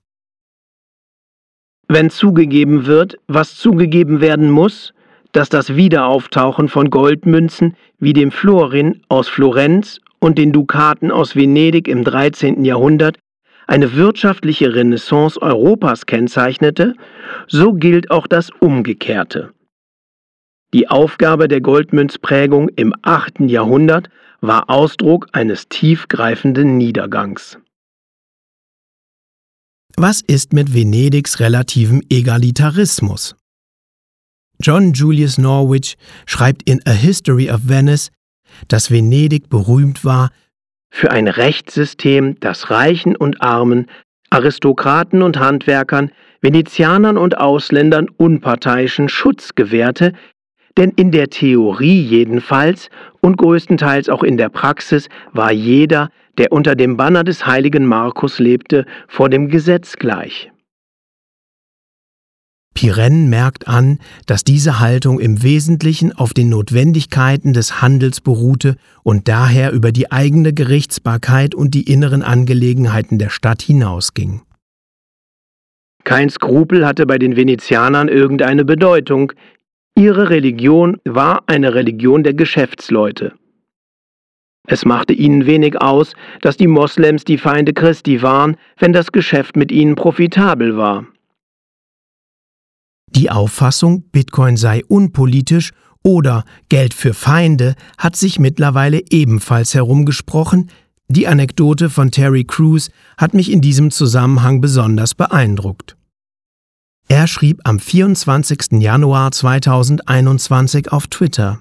Wenn 1.88 2.10
zugegeben 2.10 2.86
wird, 2.86 3.16
was 3.28 3.56
zugegeben 3.56 4.20
werden 4.20 4.50
muss, 4.50 4.92
dass 5.32 5.48
das 5.48 5.76
Wiederauftauchen 5.76 6.68
von 6.68 6.90
Goldmünzen 6.90 7.76
wie 7.98 8.12
dem 8.12 8.30
Florin 8.30 9.02
aus 9.08 9.28
Florenz 9.28 10.00
und 10.18 10.38
den 10.38 10.52
Dukaten 10.52 11.10
aus 11.10 11.36
Venedig 11.36 11.88
im 11.88 12.04
13. 12.04 12.64
Jahrhundert 12.64 13.18
eine 13.66 13.94
wirtschaftliche 13.94 14.74
Renaissance 14.74 15.40
Europas 15.40 16.06
kennzeichnete, 16.06 16.94
so 17.48 17.72
gilt 17.72 18.10
auch 18.10 18.26
das 18.26 18.50
Umgekehrte. 18.60 19.52
Die 20.72 20.88
Aufgabe 20.88 21.48
der 21.48 21.60
Goldmünzprägung 21.60 22.68
im 22.70 22.92
8. 23.02 23.40
Jahrhundert 23.40 24.08
war 24.40 24.70
Ausdruck 24.70 25.28
eines 25.32 25.68
tiefgreifenden 25.68 26.76
Niedergangs. 26.76 27.58
Was 29.96 30.20
ist 30.20 30.52
mit 30.52 30.74
Venedigs 30.74 31.40
relativem 31.40 32.02
Egalitarismus? 32.10 33.34
John 34.60 34.92
Julius 34.92 35.38
Norwich 35.38 35.96
schreibt 36.26 36.68
in 36.68 36.80
A 36.86 36.90
History 36.90 37.50
of 37.50 37.68
Venice, 37.68 38.10
dass 38.68 38.90
Venedig 38.90 39.48
berühmt 39.48 40.04
war 40.04 40.30
für 40.90 41.10
ein 41.10 41.28
Rechtssystem, 41.28 42.40
das 42.40 42.70
Reichen 42.70 43.16
und 43.16 43.42
Armen, 43.42 43.86
Aristokraten 44.30 45.22
und 45.22 45.38
Handwerkern, 45.38 46.10
Venezianern 46.40 47.18
und 47.18 47.38
Ausländern 47.38 48.08
unparteiischen 48.08 49.08
Schutz 49.08 49.54
gewährte, 49.54 50.12
denn 50.76 50.90
in 50.90 51.10
der 51.10 51.28
Theorie 51.28 52.02
jedenfalls 52.02 52.88
und 53.20 53.38
größtenteils 53.38 54.08
auch 54.08 54.22
in 54.22 54.36
der 54.36 54.48
Praxis 54.48 55.08
war 55.32 55.52
jeder, 55.52 56.10
der 56.38 56.52
unter 56.52 56.74
dem 56.74 56.96
Banner 56.96 57.24
des 57.24 57.46
heiligen 57.46 57.86
Markus 57.86 58.38
lebte, 58.38 58.84
vor 59.08 59.28
dem 59.30 59.48
Gesetz 59.48 59.96
gleich. 59.96 60.50
Pirenne 62.74 63.26
merkt 63.26 63.68
an, 63.68 63.98
dass 64.26 64.44
diese 64.44 64.80
Haltung 64.80 65.18
im 65.18 65.42
Wesentlichen 65.42 66.12
auf 66.12 66.34
den 66.34 66.50
Notwendigkeiten 66.50 67.54
des 67.54 67.80
Handels 67.80 68.20
beruhte 68.20 68.76
und 69.02 69.28
daher 69.28 69.72
über 69.72 69.92
die 69.92 70.12
eigene 70.12 70.52
Gerichtsbarkeit 70.52 71.54
und 71.54 71.72
die 71.72 71.90
inneren 71.90 72.22
Angelegenheiten 72.22 73.18
der 73.18 73.30
Stadt 73.30 73.62
hinausging. 73.62 74.42
Kein 76.04 76.28
Skrupel 76.28 76.86
hatte 76.86 77.06
bei 77.06 77.18
den 77.18 77.34
Venezianern 77.34 78.08
irgendeine 78.08 78.66
Bedeutung, 78.66 79.32
Ihre 79.98 80.28
Religion 80.28 80.98
war 81.06 81.44
eine 81.46 81.74
Religion 81.74 82.22
der 82.22 82.34
Geschäftsleute. 82.34 83.32
Es 84.68 84.84
machte 84.84 85.14
ihnen 85.14 85.46
wenig 85.46 85.80
aus, 85.80 86.12
dass 86.42 86.58
die 86.58 86.66
Moslems 86.66 87.24
die 87.24 87.38
Feinde 87.38 87.72
Christi 87.72 88.20
waren, 88.20 88.56
wenn 88.78 88.92
das 88.92 89.10
Geschäft 89.10 89.56
mit 89.56 89.72
ihnen 89.72 89.94
profitabel 89.94 90.76
war. 90.76 91.06
Die 93.08 93.30
Auffassung, 93.30 94.02
Bitcoin 94.10 94.58
sei 94.58 94.84
unpolitisch 94.86 95.72
oder 96.02 96.44
Geld 96.68 96.92
für 96.92 97.14
Feinde 97.14 97.74
hat 97.96 98.16
sich 98.16 98.38
mittlerweile 98.38 99.00
ebenfalls 99.10 99.74
herumgesprochen. 99.74 100.70
Die 101.08 101.26
Anekdote 101.26 101.88
von 101.88 102.10
Terry 102.10 102.44
Crews 102.44 102.90
hat 103.16 103.32
mich 103.32 103.50
in 103.50 103.62
diesem 103.62 103.90
Zusammenhang 103.90 104.60
besonders 104.60 105.14
beeindruckt. 105.14 105.96
Er 107.08 107.28
schrieb 107.28 107.60
am 107.62 107.78
24. 107.78 108.82
Januar 108.82 109.30
2021 109.30 110.90
auf 110.90 111.06
Twitter. 111.06 111.60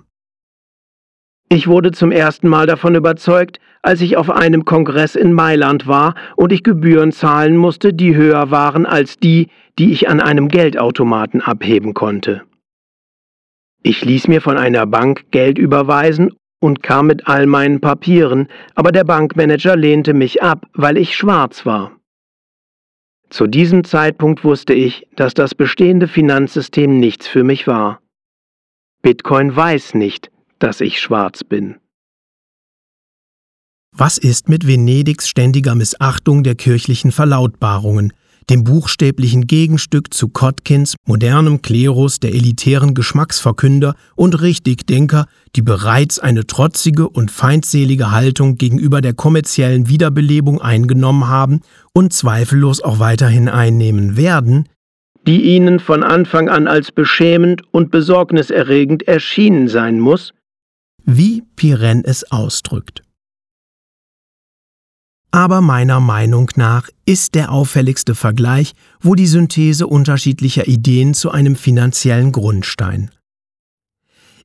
Ich 1.50 1.68
wurde 1.68 1.92
zum 1.92 2.12
ersten 2.12 2.48
Mal 2.48 2.66
davon 2.66 2.96
überzeugt, 2.96 3.60
als 3.84 4.02
ich 4.02 4.18
auf 4.18 4.32
einem 4.32 4.66
Kongress 4.66 5.16
in 5.16 5.34
Mailand 5.34 5.86
war 5.86 6.16
und 6.36 6.52
ich 6.52 6.64
Gebühren 6.64 7.12
zahlen 7.12 7.58
musste, 7.58 7.94
die 7.94 8.16
höher 8.16 8.50
waren 8.50 8.88
als 8.88 9.20
die, 9.20 9.50
die 9.78 9.92
ich 9.92 10.10
an 10.10 10.20
einem 10.20 10.48
Geldautomaten 10.48 11.42
abheben 11.42 11.94
konnte. 11.94 12.42
Ich 13.84 14.04
ließ 14.04 14.28
mir 14.28 14.42
von 14.42 14.58
einer 14.58 14.88
Bank 14.88 15.30
Geld 15.30 15.60
überweisen 15.60 16.34
und 16.60 16.82
kam 16.82 17.06
mit 17.06 17.28
all 17.28 17.46
meinen 17.46 17.82
Papieren, 17.82 18.48
aber 18.74 18.92
der 18.92 19.04
Bankmanager 19.04 19.76
lehnte 19.76 20.16
mich 20.16 20.42
ab, 20.42 20.66
weil 20.74 20.98
ich 20.98 21.16
schwarz 21.16 21.68
war. 21.68 21.95
Zu 23.36 23.48
diesem 23.48 23.84
Zeitpunkt 23.84 24.46
wusste 24.46 24.74
ich, 24.74 25.10
dass 25.18 25.34
das 25.34 25.56
bestehende 25.56 26.08
Finanzsystem 26.08 27.02
nichts 27.02 27.28
für 27.28 27.44
mich 27.44 27.68
war. 27.68 28.00
Bitcoin 29.02 29.54
weiß 29.54 29.94
nicht, 29.94 30.32
dass 30.58 30.80
ich 30.80 31.02
schwarz 31.02 31.44
bin. 31.44 31.76
Was 33.92 34.18
ist 34.18 34.48
mit 34.48 34.66
Venedigs 34.66 35.28
ständiger 35.28 35.76
Missachtung 35.76 36.44
der 36.44 36.56
kirchlichen 36.56 37.12
Verlautbarungen, 37.12 38.14
dem 38.50 38.64
buchstäblichen 38.64 39.48
Gegenstück 39.48 40.14
zu 40.14 40.30
Kotkins 40.30 40.96
modernem 41.06 41.62
Klerus 41.62 42.20
der 42.20 42.34
elitären 42.34 42.94
Geschmacksverkünder 42.94 43.96
und 44.16 44.42
Richtigdenker, 44.42 45.28
die 45.56 45.62
bereits 45.62 46.20
eine 46.20 46.46
trotzige 46.46 47.10
und 47.10 47.32
feindselige 47.32 48.12
Haltung 48.12 48.56
gegenüber 48.56 49.02
der 49.02 49.14
kommerziellen 49.14 49.90
Wiederbelebung 49.90 50.62
eingenommen 50.62 51.28
haben 51.28 51.62
und 51.94 52.14
zweifellos 52.14 52.82
auch 52.82 53.00
weiterhin 53.00 53.50
einnehmen 53.50 54.18
werden, 54.18 54.70
die 55.28 55.42
ihnen 55.56 55.80
von 55.80 56.04
Anfang 56.04 56.50
an 56.50 56.68
als 56.68 56.92
beschämend 56.92 57.64
und 57.72 57.90
besorgniserregend 57.90 59.08
erschienen 59.08 59.68
sein 59.68 60.00
muss, 60.00 60.34
wie 61.04 61.44
Pirenne 61.56 62.04
es 62.06 62.32
ausdrückt. 62.32 63.05
Aber 65.36 65.60
meiner 65.60 66.00
Meinung 66.00 66.50
nach 66.56 66.88
ist 67.06 67.36
der 67.36 67.52
auffälligste 67.52 68.16
Vergleich 68.16 68.72
wohl 69.02 69.18
die 69.18 69.28
Synthese 69.28 69.86
unterschiedlicher 69.86 70.66
Ideen 70.66 71.14
zu 71.14 71.30
einem 71.30 71.58
finanziellen 71.58 72.32
Grundstein. 72.32 73.12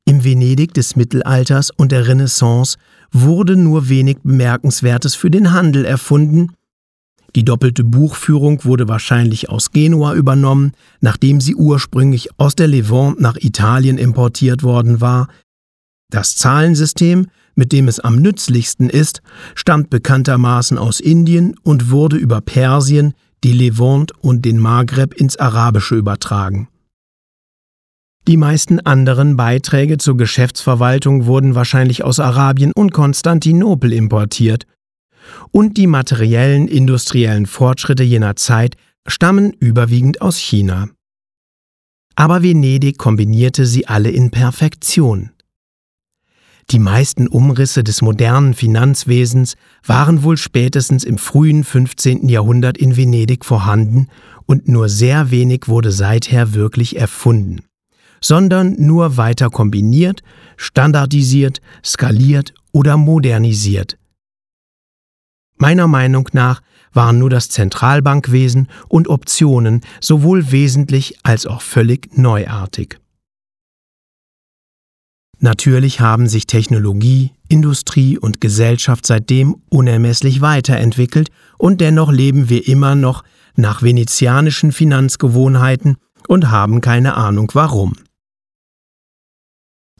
Im 0.05 0.24
Venedig 0.24 0.74
des 0.74 0.97
Mittelalters 0.97 1.70
und 1.70 1.93
der 1.93 2.09
Renaissance 2.09 2.76
wurde 3.12 3.55
nur 3.55 3.88
wenig 3.88 4.16
Bemerkenswertes 4.24 5.14
für 5.14 5.30
den 5.30 5.53
Handel 5.53 5.84
erfunden. 5.84 6.55
Die 7.36 7.45
doppelte 7.45 7.84
Buchführung 7.84 8.64
wurde 8.64 8.88
wahrscheinlich 8.88 9.49
aus 9.49 9.70
Genua 9.70 10.14
übernommen, 10.14 10.72
nachdem 11.01 11.41
sie 11.41 11.55
ursprünglich 11.55 12.30
aus 12.36 12.57
der 12.57 12.66
Levant 12.66 13.20
nach 13.20 13.36
Italien 13.36 13.97
importiert 13.97 14.64
worden 14.64 15.01
war. 15.01 15.28
Das 16.11 16.36
Zahlensystem 16.36 17.26
mit 17.61 17.72
dem 17.72 17.88
es 17.88 18.00
am 18.00 18.16
nützlichsten 18.16 18.88
ist, 18.88 19.20
stammt 19.54 19.90
bekanntermaßen 19.90 20.78
aus 20.78 20.98
Indien 20.98 21.54
und 21.62 21.90
wurde 21.90 22.16
über 22.16 22.40
Persien, 22.40 23.12
die 23.44 23.52
Levant 23.52 24.12
und 24.20 24.46
den 24.46 24.58
Maghreb 24.58 25.14
ins 25.14 25.36
Arabische 25.36 25.94
übertragen. 25.94 26.68
Die 28.26 28.38
meisten 28.38 28.80
anderen 28.80 29.36
Beiträge 29.36 29.98
zur 29.98 30.16
Geschäftsverwaltung 30.16 31.26
wurden 31.26 31.54
wahrscheinlich 31.54 32.02
aus 32.02 32.18
Arabien 32.18 32.72
und 32.72 32.92
Konstantinopel 32.92 33.92
importiert, 33.92 34.66
und 35.52 35.76
die 35.76 35.86
materiellen 35.86 36.66
industriellen 36.66 37.44
Fortschritte 37.44 38.02
jener 38.02 38.36
Zeit 38.36 38.76
stammen 39.06 39.52
überwiegend 39.52 40.22
aus 40.22 40.38
China. 40.38 40.88
Aber 42.16 42.42
Venedig 42.42 42.96
kombinierte 42.96 43.66
sie 43.66 43.86
alle 43.86 44.11
in 44.11 44.30
Perfektion. 44.30 45.30
Die 46.71 46.79
meisten 46.79 47.27
Umrisse 47.27 47.83
des 47.83 48.01
modernen 48.01 48.55
Finanzwesens 48.55 49.57
waren 49.85 50.23
wohl 50.23 50.37
spätestens 50.37 51.03
im 51.03 51.18
frühen 51.18 51.64
15. 51.64 52.29
Jahrhundert 52.29 52.79
in 52.79 52.97
Venedig 52.97 53.45
vorhanden 53.45 54.07
und 54.47 54.68
nur 54.68 54.89
sehr 54.89 55.33
wenig 55.33 55.66
wurde 55.66 55.91
seither 55.91 56.55
wirklich 56.55 56.97
erfunden, 56.97 57.64
sondern 58.21 58.77
nur 58.79 59.16
weiter 59.16 59.51
kombiniert, 59.51 60.23
standardisiert, 60.57 61.61
skaliert 61.85 62.55
oder 62.71 62.97
modernisiert. 62.97 63.99
Meiner 65.57 65.89
Meinung 65.89 66.29
nach 66.33 66.62
waren 66.93 67.18
nur 67.18 67.31
das 67.31 67.49
Zentralbankwesen 67.49 68.68
und 68.87 69.09
Optionen 69.09 69.81
sowohl 70.01 70.53
wesentlich 70.53 71.18
als 71.25 71.47
auch 71.47 71.62
völlig 71.62 72.16
neuartig. 72.16 73.01
Natürlich 75.43 76.01
haben 76.01 76.28
sich 76.28 76.47
Technologie, 76.47 77.32
Industrie 77.49 78.18
und 78.18 78.43
Gesellschaft 78.43 79.07
seitdem 79.07 79.57
unermesslich 79.70 80.43
weiterentwickelt 80.43 81.30
und 81.57 81.80
dennoch 81.80 82.12
leben 82.12 82.51
wir 82.51 82.68
immer 82.68 82.95
noch 82.95 83.24
nach 83.57 83.82
venezianischen 83.82 84.70
Finanzgewohnheiten 84.70 85.97
und 86.28 86.51
haben 86.51 86.82
keine 86.82 87.14
Ahnung 87.14 87.51
warum. 87.55 87.95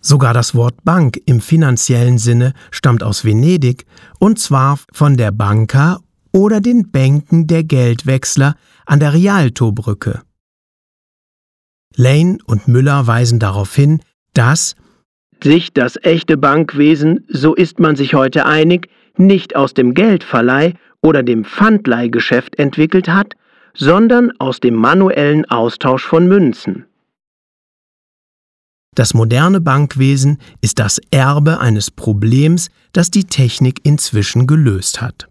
Sogar 0.03 0.34
das 0.34 0.55
Wort 0.55 0.84
Bank 0.84 1.18
im 1.24 1.41
finanziellen 1.41 2.18
Sinne 2.18 2.53
stammt 2.70 3.03
aus 3.03 3.24
Venedig 3.24 3.86
und 4.18 4.38
zwar 4.38 4.78
von 4.93 5.16
der 5.16 5.30
Banca 5.30 6.01
oder 6.32 6.61
den 6.61 6.91
Bänken 6.91 7.47
der 7.47 7.64
Geldwechsler 7.64 8.57
an 8.84 9.01
der 9.01 9.14
Rialtobrücke. 9.14 10.20
Lane 11.97 12.38
und 12.45 12.68
Müller 12.68 13.07
weisen 13.07 13.38
darauf 13.38 13.74
hin, 13.74 14.01
dass 14.32 14.76
sich 15.45 15.72
das 15.72 15.97
echte 16.03 16.36
Bankwesen, 16.36 17.24
so 17.28 17.55
ist 17.55 17.78
man 17.78 17.97
sich 17.97 18.14
heute 18.14 18.47
einig, 18.47 18.88
nicht 19.16 19.57
aus 19.57 19.74
dem 19.74 19.95
Geldverleih 19.95 20.74
oder 21.03 21.22
dem 21.22 21.45
Pfandleihgeschäft 21.45 22.59
entwickelt 22.59 23.09
hat, 23.09 23.34
sondern 23.74 24.32
aus 24.38 24.61
dem 24.61 24.74
manuellen 24.74 25.45
Austausch 25.47 26.05
von 26.05 26.28
Münzen. 26.28 26.86
Das 28.95 29.14
moderne 29.14 29.61
Bankwesen 29.61 30.38
ist 30.61 30.78
das 30.80 31.01
Erbe 31.11 31.61
eines 31.61 31.91
Problems, 31.91 32.68
das 32.93 33.11
die 33.11 33.24
Technik 33.24 33.80
inzwischen 33.84 34.47
gelöst 34.47 35.01
hat. 35.01 35.28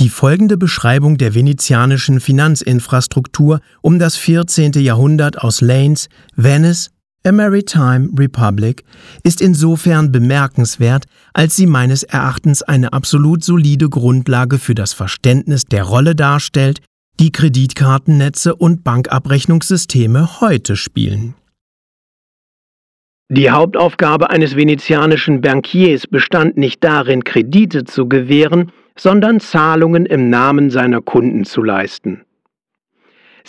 Die 0.00 0.08
folgende 0.08 0.56
Beschreibung 0.56 1.18
der 1.18 1.34
venezianischen 1.34 2.20
Finanzinfrastruktur 2.20 3.60
um 3.82 3.98
das 3.98 4.16
14. 4.16 4.72
Jahrhundert 4.74 5.38
aus 5.38 5.60
Lanes 5.60 6.08
Venice 6.36 6.90
A 7.24 7.32
Maritime 7.32 8.10
Republic 8.16 8.84
ist 9.24 9.40
insofern 9.40 10.12
bemerkenswert, 10.12 11.04
als 11.34 11.56
sie 11.56 11.66
meines 11.66 12.04
Erachtens 12.04 12.62
eine 12.62 12.92
absolut 12.92 13.42
solide 13.42 13.88
Grundlage 13.88 14.58
für 14.58 14.74
das 14.74 14.92
Verständnis 14.92 15.64
der 15.64 15.82
Rolle 15.82 16.14
darstellt, 16.14 16.80
die 17.18 17.32
Kreditkartennetze 17.32 18.54
und 18.54 18.84
Bankabrechnungssysteme 18.84 20.40
heute 20.40 20.76
spielen. 20.76 21.34
Die 23.30 23.50
Hauptaufgabe 23.50 24.30
eines 24.30 24.56
venezianischen 24.56 25.40
Bankiers 25.40 26.06
bestand 26.06 26.56
nicht 26.56 26.82
darin, 26.84 27.24
Kredite 27.24 27.84
zu 27.84 28.08
gewähren, 28.08 28.70
sondern 28.96 29.40
Zahlungen 29.40 30.06
im 30.06 30.30
Namen 30.30 30.70
seiner 30.70 31.02
Kunden 31.02 31.44
zu 31.44 31.62
leisten. 31.62 32.22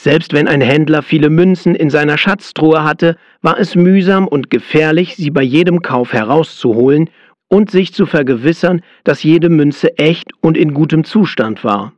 Selbst 0.02 0.32
wenn 0.32 0.48
ein 0.48 0.62
Händler 0.62 1.02
viele 1.02 1.30
Münzen 1.30 1.76
in 1.76 1.90
seiner 1.90 2.18
Schatztruhe 2.18 2.86
hatte, 2.86 3.18
war 3.42 3.60
es 3.60 3.76
mühsam 3.76 4.30
und 4.30 4.50
gefährlich, 4.50 5.18
sie 5.18 5.30
bei 5.30 5.42
jedem 5.42 5.82
Kauf 5.82 6.14
herauszuholen 6.14 7.10
und 7.50 7.70
sich 7.70 7.94
zu 7.94 8.06
vergewissern, 8.06 8.82
dass 9.04 9.24
jede 9.24 9.50
Münze 9.50 9.98
echt 9.98 10.32
und 10.40 10.56
in 10.56 10.74
gutem 10.74 11.04
Zustand 11.04 11.66
war. 11.66 11.92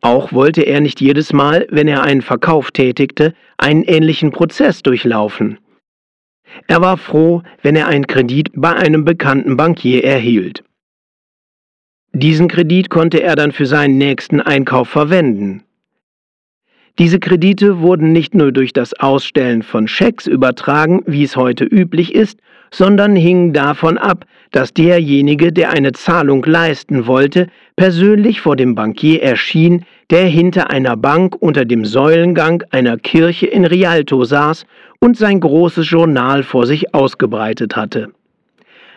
Auch 0.00 0.32
wollte 0.32 0.62
er 0.62 0.80
nicht 0.80 1.00
jedes 1.00 1.32
Mal, 1.32 1.68
wenn 1.70 1.86
er 1.86 2.02
einen 2.02 2.22
Verkauf 2.22 2.72
tätigte, 2.72 3.34
einen 3.56 3.84
ähnlichen 3.84 4.32
Prozess 4.32 4.82
durchlaufen. 4.82 5.60
Er 6.66 6.80
war 6.80 6.96
froh, 6.96 7.44
wenn 7.62 7.76
er 7.76 7.86
einen 7.86 8.08
Kredit 8.08 8.50
bei 8.56 8.72
einem 8.72 9.04
bekannten 9.04 9.56
Bankier 9.56 10.02
erhielt. 10.02 10.64
Diesen 12.12 12.48
Kredit 12.48 12.90
konnte 12.90 13.22
er 13.22 13.36
dann 13.36 13.52
für 13.52 13.66
seinen 13.66 13.96
nächsten 13.96 14.40
Einkauf 14.40 14.88
verwenden. 14.88 15.62
Diese 16.98 17.18
Kredite 17.18 17.80
wurden 17.80 18.12
nicht 18.12 18.34
nur 18.34 18.52
durch 18.52 18.74
das 18.74 18.92
Ausstellen 18.94 19.62
von 19.62 19.88
Schecks 19.88 20.26
übertragen, 20.26 21.02
wie 21.06 21.22
es 21.22 21.36
heute 21.36 21.64
üblich 21.64 22.14
ist, 22.14 22.38
sondern 22.70 23.16
hingen 23.16 23.54
davon 23.54 23.96
ab, 23.96 24.26
dass 24.50 24.74
derjenige, 24.74 25.52
der 25.52 25.70
eine 25.70 25.92
Zahlung 25.92 26.44
leisten 26.44 27.06
wollte, 27.06 27.46
persönlich 27.76 28.42
vor 28.42 28.56
dem 28.56 28.74
Bankier 28.74 29.22
erschien, 29.22 29.84
der 30.10 30.26
hinter 30.26 30.70
einer 30.70 30.96
Bank 30.96 31.34
unter 31.40 31.64
dem 31.64 31.86
Säulengang 31.86 32.62
einer 32.70 32.98
Kirche 32.98 33.46
in 33.46 33.64
Rialto 33.64 34.24
saß 34.24 34.66
und 35.00 35.16
sein 35.16 35.40
großes 35.40 35.88
Journal 35.88 36.42
vor 36.42 36.66
sich 36.66 36.94
ausgebreitet 36.94 37.74
hatte. 37.74 38.12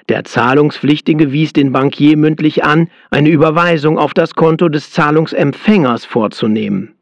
Der 0.09 0.25
Zahlungspflichtige 0.25 1.31
wies 1.31 1.53
den 1.53 1.71
Bankier 1.71 2.17
mündlich 2.17 2.65
an, 2.65 2.89
eine 3.09 3.29
Überweisung 3.29 3.97
auf 3.97 4.13
das 4.13 4.35
Konto 4.35 4.67
des 4.67 4.91
Zahlungsempfängers 4.91 6.05
vorzunehmen. 6.05 6.93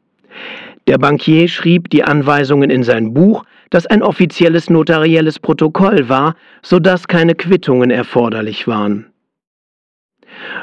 Der 0.86 0.98
Bankier 0.98 1.48
schrieb 1.48 1.88
die 1.90 2.04
Anweisungen 2.04 2.70
in 2.70 2.82
sein 2.82 3.14
Buch, 3.14 3.44
das 3.70 3.86
ein 3.86 4.02
offizielles 4.02 4.68
notarielles 4.68 5.38
Protokoll 5.38 6.08
war, 6.08 6.36
so 6.62 6.78
dass 6.78 7.08
keine 7.08 7.34
Quittungen 7.34 7.90
erforderlich 7.90 8.68
waren. 8.68 9.06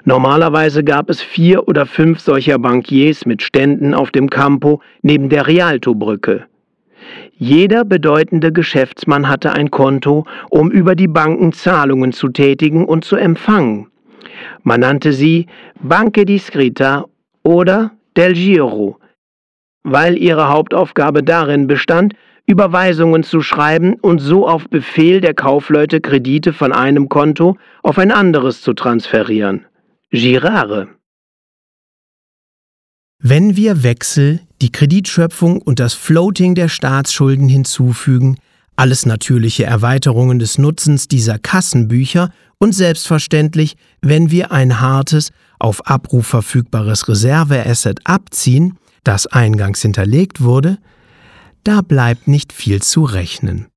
Normalerweise 0.04 0.84
gab 0.84 1.10
es 1.10 1.22
vier 1.22 1.68
oder 1.68 1.86
fünf 1.86 2.20
solcher 2.20 2.60
Bankiers 2.60 3.26
mit 3.26 3.42
Ständen 3.42 3.94
auf 3.94 4.12
dem 4.12 4.30
Campo 4.30 4.82
neben 5.02 5.30
der 5.30 5.48
Rialto-Brücke. 5.48 6.46
Jeder 7.34 7.84
bedeutende 7.84 8.52
Geschäftsmann 8.52 9.28
hatte 9.28 9.54
ein 9.54 9.72
Konto, 9.72 10.26
um 10.50 10.70
über 10.70 10.96
die 10.96 11.08
Banken 11.08 11.52
Zahlungen 11.52 12.12
zu 12.12 12.30
tätigen 12.30 12.86
und 12.86 13.04
zu 13.04 13.16
empfangen. 13.16 13.88
Man 14.64 14.82
nannte 14.82 15.14
sie 15.14 15.48
Banque 15.82 16.26
Discreta 16.26 17.06
oder 17.44 17.92
Del 18.16 18.34
Giro, 18.34 18.98
weil 19.84 20.18
ihre 20.18 20.50
Hauptaufgabe 20.50 21.24
darin 21.24 21.68
bestand, 21.68 22.14
Überweisungen 22.46 23.24
zu 23.24 23.42
schreiben 23.42 23.96
und 23.96 24.20
so 24.20 24.48
auf 24.48 24.70
Befehl 24.70 25.22
der 25.22 25.34
Kaufleute 25.34 26.02
Kredite 26.02 26.54
von 26.54 26.74
einem 26.74 27.08
Konto 27.08 27.58
auf 27.84 27.98
ein 27.98 28.12
anderes 28.12 28.62
zu 28.62 28.74
transferieren. 28.74 29.66
Girare. 30.12 30.90
Wenn 33.24 33.56
wir 33.56 33.84
Wechsel, 33.84 34.42
die 34.62 34.72
Kreditschöpfung 34.72 35.62
und 35.62 35.80
das 35.80 35.94
Floating 35.94 36.56
der 36.56 36.68
Staatsschulden 36.68 37.48
hinzufügen, 37.48 38.38
alles 38.76 39.06
natürliche 39.06 39.64
Erweiterungen 39.64 40.40
des 40.40 40.58
Nutzens 40.58 41.08
dieser 41.08 41.38
Kassenbücher 41.38 42.32
und 42.58 42.74
selbstverständlich, 42.74 43.76
wenn 44.02 44.32
wir 44.32 44.52
ein 44.52 44.82
hartes, 44.82 45.32
auf 45.60 45.86
Abruf 45.88 46.26
verfügbares 46.26 47.08
Reserveasset 47.08 48.00
abziehen, 48.06 48.80
das 49.04 49.28
eingangs 49.28 49.82
hinterlegt 49.82 50.42
wurde, 50.42 50.78
da 51.64 51.82
bleibt 51.82 52.28
nicht 52.28 52.54
viel 52.54 52.82
zu 52.82 53.04
rechnen. 53.04 53.68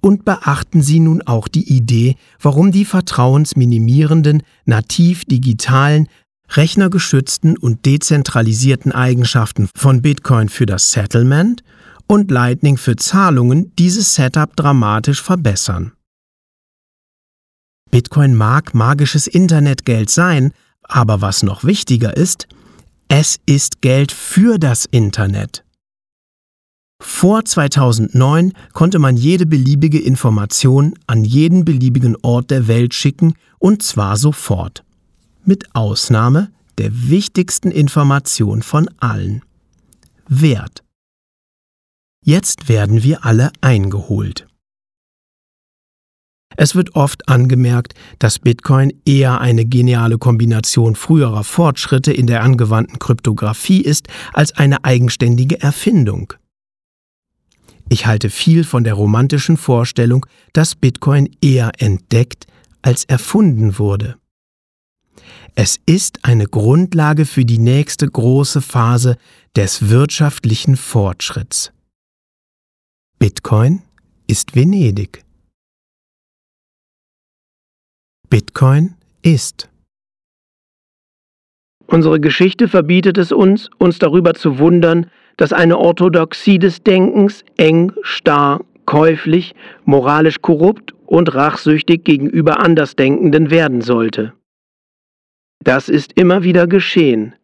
Und 0.00 0.24
beachten 0.24 0.80
Sie 0.80 1.00
nun 1.00 1.22
auch 1.22 1.48
die 1.48 1.74
Idee, 1.74 2.16
warum 2.40 2.70
die 2.70 2.84
vertrauensminimierenden, 2.84 4.42
nativ 4.64 5.24
digitalen, 5.24 6.08
rechnergeschützten 6.50 7.58
und 7.58 7.84
dezentralisierten 7.84 8.92
Eigenschaften 8.92 9.68
von 9.74 10.00
Bitcoin 10.00 10.48
für 10.48 10.66
das 10.66 10.92
Settlement 10.92 11.62
und 12.06 12.30
Lightning 12.30 12.78
für 12.78 12.96
Zahlungen 12.96 13.72
dieses 13.76 14.14
Setup 14.14 14.54
dramatisch 14.56 15.22
verbessern. 15.22 15.92
Bitcoin 17.90 18.34
mag 18.34 18.74
magisches 18.74 19.26
Internetgeld 19.26 20.10
sein, 20.10 20.52
aber 20.82 21.20
was 21.20 21.42
noch 21.42 21.64
wichtiger 21.64 22.16
ist, 22.16 22.46
es 23.08 23.40
ist 23.46 23.80
Geld 23.80 24.12
für 24.12 24.58
das 24.58 24.84
Internet. 24.84 25.64
Vor 27.00 27.44
2009 27.44 28.52
konnte 28.72 28.98
man 28.98 29.16
jede 29.16 29.46
beliebige 29.46 30.00
Information 30.00 30.94
an 31.06 31.24
jeden 31.24 31.64
beliebigen 31.64 32.16
Ort 32.22 32.50
der 32.50 32.68
Welt 32.68 32.92
schicken 32.92 33.34
und 33.58 33.82
zwar 33.82 34.16
sofort. 34.16 34.84
Mit 35.44 35.74
Ausnahme 35.74 36.50
der 36.76 36.90
wichtigsten 36.92 37.70
Information 37.70 38.62
von 38.62 38.90
allen. 38.98 39.42
Wert. 40.28 40.82
Jetzt 42.24 42.68
werden 42.68 43.02
wir 43.02 43.24
alle 43.24 43.52
eingeholt. 43.62 44.46
Es 46.60 46.74
wird 46.74 46.96
oft 46.96 47.28
angemerkt, 47.28 47.94
dass 48.18 48.40
Bitcoin 48.40 48.92
eher 49.06 49.40
eine 49.40 49.64
geniale 49.64 50.18
Kombination 50.18 50.96
früherer 50.96 51.44
Fortschritte 51.44 52.12
in 52.12 52.26
der 52.26 52.42
angewandten 52.42 52.98
Kryptographie 52.98 53.80
ist 53.80 54.08
als 54.32 54.56
eine 54.56 54.84
eigenständige 54.84 55.62
Erfindung. 55.62 56.32
Ich 57.88 58.06
halte 58.06 58.28
viel 58.28 58.64
von 58.64 58.82
der 58.82 58.94
romantischen 58.94 59.56
Vorstellung, 59.56 60.26
dass 60.52 60.74
Bitcoin 60.74 61.30
eher 61.40 61.70
entdeckt 61.78 62.48
als 62.82 63.04
erfunden 63.04 63.78
wurde. 63.78 64.16
Es 65.54 65.78
ist 65.86 66.24
eine 66.24 66.46
Grundlage 66.46 67.24
für 67.24 67.44
die 67.44 67.58
nächste 67.58 68.08
große 68.08 68.62
Phase 68.62 69.16
des 69.54 69.90
wirtschaftlichen 69.90 70.76
Fortschritts. 70.76 71.72
Bitcoin 73.20 73.82
ist 74.26 74.56
Venedig. 74.56 75.24
Bitcoin 78.30 78.94
ist. 79.22 79.70
Unsere 81.86 82.20
Geschichte 82.20 82.68
verbietet 82.68 83.16
es 83.16 83.32
uns, 83.32 83.70
uns 83.78 83.98
darüber 83.98 84.34
zu 84.34 84.58
wundern, 84.58 85.10
dass 85.38 85.54
eine 85.54 85.78
Orthodoxie 85.78 86.58
des 86.58 86.82
Denkens 86.82 87.42
eng, 87.56 87.92
starr, 88.02 88.60
käuflich, 88.84 89.54
moralisch 89.86 90.42
korrupt 90.42 90.94
und 91.06 91.34
rachsüchtig 91.34 92.04
gegenüber 92.04 92.60
Andersdenkenden 92.60 93.50
werden 93.50 93.80
sollte. 93.80 94.34
Das 95.64 95.88
ist 95.88 96.12
immer 96.12 96.42
wieder 96.42 96.66
geschehen. 96.66 97.34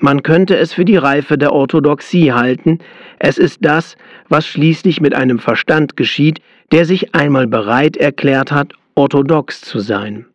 Man 0.00 0.22
könnte 0.22 0.56
es 0.56 0.72
für 0.72 0.84
die 0.84 0.96
Reife 0.96 1.36
der 1.36 1.52
Orthodoxie 1.52 2.32
halten, 2.32 2.78
es 3.18 3.38
ist 3.38 3.64
das, 3.64 3.96
was 4.28 4.46
schließlich 4.46 5.00
mit 5.00 5.16
einem 5.16 5.40
Verstand 5.40 5.96
geschieht, 5.96 6.40
der 6.70 6.84
sich 6.84 7.16
einmal 7.16 7.48
bereit 7.48 7.96
erklärt 7.96 8.52
hat, 8.52 8.74
orthodox 8.98 9.60
zu 9.60 9.78
sein. 9.78 10.26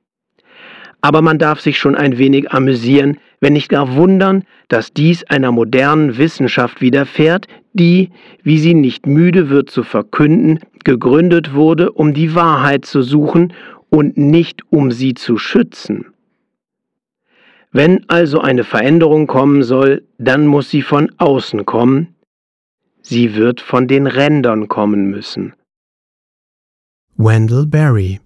Aber 1.02 1.22
man 1.22 1.38
darf 1.38 1.60
sich 1.60 1.78
schon 1.78 1.96
ein 1.96 2.18
wenig 2.18 2.52
amüsieren, 2.52 3.18
wenn 3.42 3.54
nicht 3.54 3.68
gar 3.68 3.96
wundern, 3.96 4.46
dass 4.70 4.94
dies 4.94 5.26
einer 5.26 5.52
modernen 5.52 6.18
Wissenschaft 6.18 6.80
widerfährt, 6.80 7.48
die, 7.74 8.10
wie 8.42 8.58
sie 8.58 8.74
nicht 8.74 9.06
müde 9.06 9.50
wird 9.50 9.70
zu 9.70 9.84
verkünden, 9.84 10.60
gegründet 10.86 11.54
wurde, 11.54 11.92
um 11.92 12.14
die 12.14 12.36
Wahrheit 12.36 12.86
zu 12.86 13.02
suchen 13.02 13.52
und 13.90 14.18
nicht 14.18 14.62
um 14.70 14.92
sie 14.92 15.14
zu 15.14 15.38
schützen. 15.38 16.06
Wenn 17.74 18.08
also 18.08 18.40
eine 18.40 18.64
Veränderung 18.64 19.28
kommen 19.28 19.64
soll, 19.64 20.04
dann 20.20 20.48
muss 20.48 20.70
sie 20.70 20.84
von 20.84 21.12
außen 21.18 21.66
kommen, 21.66 22.16
sie 23.02 23.36
wird 23.36 23.60
von 23.60 23.90
den 23.90 24.08
Rändern 24.08 24.70
kommen 24.70 25.10
müssen. 25.10 25.54
Wendell 27.18 27.66
Berry 27.66 28.20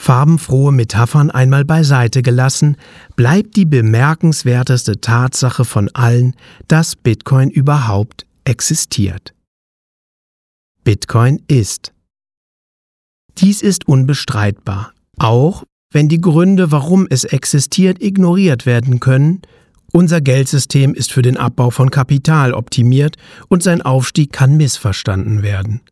Farbenfrohe 0.00 0.72
Metaphern 0.72 1.30
einmal 1.30 1.66
beiseite 1.66 2.22
gelassen, 2.22 2.78
bleibt 3.16 3.54
die 3.54 3.66
bemerkenswerteste 3.66 5.02
Tatsache 5.02 5.66
von 5.66 5.90
allen, 5.92 6.34
dass 6.68 6.96
Bitcoin 6.96 7.50
überhaupt 7.50 8.24
existiert. 8.44 9.34
Bitcoin 10.84 11.42
ist. 11.48 11.92
Dies 13.36 13.60
ist 13.60 13.88
unbestreitbar, 13.88 14.94
auch 15.18 15.64
wenn 15.92 16.08
die 16.08 16.22
Gründe, 16.22 16.72
warum 16.72 17.06
es 17.10 17.24
existiert, 17.24 18.02
ignoriert 18.02 18.64
werden 18.64 19.00
können, 19.00 19.42
unser 19.92 20.22
Geldsystem 20.22 20.94
ist 20.94 21.12
für 21.12 21.20
den 21.20 21.36
Abbau 21.36 21.68
von 21.68 21.90
Kapital 21.90 22.54
optimiert 22.54 23.16
und 23.48 23.62
sein 23.62 23.82
Aufstieg 23.82 24.32
kann 24.32 24.56
missverstanden 24.56 25.42
werden. 25.42 25.82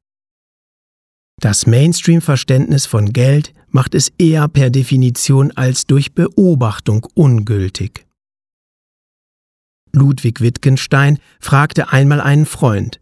Das 1.41 1.69
Mainstream-Verständnis 1.69 2.87
von 2.87 3.13
Geld 3.13 3.53
macht 3.71 3.95
es 3.95 4.11
eher 4.19 4.49
per 4.49 4.71
Definition 4.71 5.53
als 5.53 5.87
durch 5.87 6.13
Beobachtung 6.13 7.07
ungültig. 7.15 8.07
Ludwig 9.93 10.41
Wittgenstein 10.41 11.19
fragte 11.39 11.93
einmal 11.93 12.21
einen 12.21 12.45
Freund, 12.45 13.01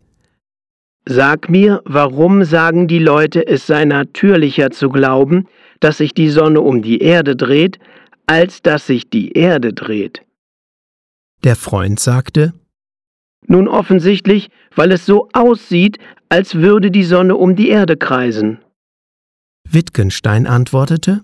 Sag 1.09 1.49
mir, 1.49 1.83
warum 1.85 2.45
sagen 2.45 2.89
die 2.89 2.99
Leute, 2.99 3.47
es 3.47 3.67
sei 3.67 3.85
natürlicher 3.85 4.71
zu 4.71 4.91
glauben, 4.91 5.47
dass 5.81 5.99
sich 5.99 6.13
die 6.15 6.29
Sonne 6.29 6.61
um 6.61 6.83
die 6.83 6.99
Erde 6.99 7.37
dreht, 7.37 7.79
als 8.27 8.61
dass 8.61 8.89
sich 8.89 9.09
die 9.09 9.33
Erde 9.33 9.73
dreht? 9.73 10.23
Der 11.45 11.55
Freund 11.55 12.01
sagte, 12.01 12.55
Nun 13.47 13.69
offensichtlich, 13.69 14.49
weil 14.77 14.93
es 14.93 15.05
so 15.05 15.29
aussieht, 15.33 15.99
als 16.29 16.55
würde 16.55 16.91
die 16.91 17.05
Sonne 17.05 17.35
um 17.35 17.57
die 17.57 17.69
Erde 17.69 17.97
kreisen. 17.97 18.59
Wittgenstein 19.69 20.47
antwortete, 20.47 21.23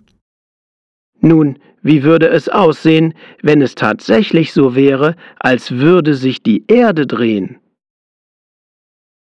Nun, 1.21 1.59
wie 1.83 2.03
würde 2.03 2.29
es 2.29 2.49
aussehen, 2.49 3.15
wenn 3.43 3.63
es 3.63 3.75
tatsächlich 3.75 4.53
so 4.53 4.75
wäre, 4.75 5.17
als 5.39 5.73
würde 5.73 6.15
sich 6.15 6.43
die 6.43 6.65
Erde 6.67 7.07
drehen? 7.07 7.59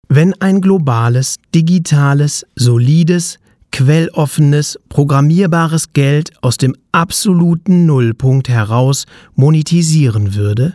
Wenn 0.07 0.33
ein 0.41 0.61
globales, 0.61 1.37
digitales, 1.55 2.45
solides, 2.55 3.39
quelloffenes, 3.71 4.77
programmierbares 4.89 5.93
Geld 5.93 6.31
aus 6.41 6.57
dem 6.57 6.75
absoluten 6.91 7.85
Nullpunkt 7.85 8.49
heraus 8.49 9.05
monetisieren 9.35 10.35
würde, 10.35 10.73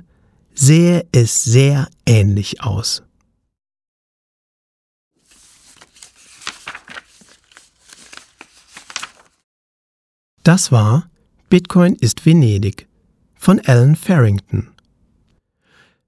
sähe 0.55 1.05
es 1.13 1.45
sehr 1.45 1.89
ähnlich 2.07 2.63
aus. 2.63 3.06
Das 10.47 10.71
war 10.71 11.11
Bitcoin 11.51 11.97
ist 11.97 12.25
Venedig 12.25 12.87
von 13.35 13.61
Alan 13.65 13.97
Farrington. 13.97 14.69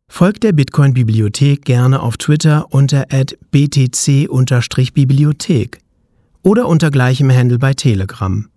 Folgt 0.07 0.45
der 0.45 0.53
Bitcoin-Bibliothek 0.53 1.65
gerne 1.65 2.01
auf 2.01 2.19
Twitter 2.19 2.73
unter 2.73 3.07
btc-bibliothek 3.51 5.81
oder 6.45 6.69
unter 6.69 6.93
gleichem 6.93 7.33
Handle 7.33 7.59
bei 7.59 7.75
Telegram. 7.75 8.49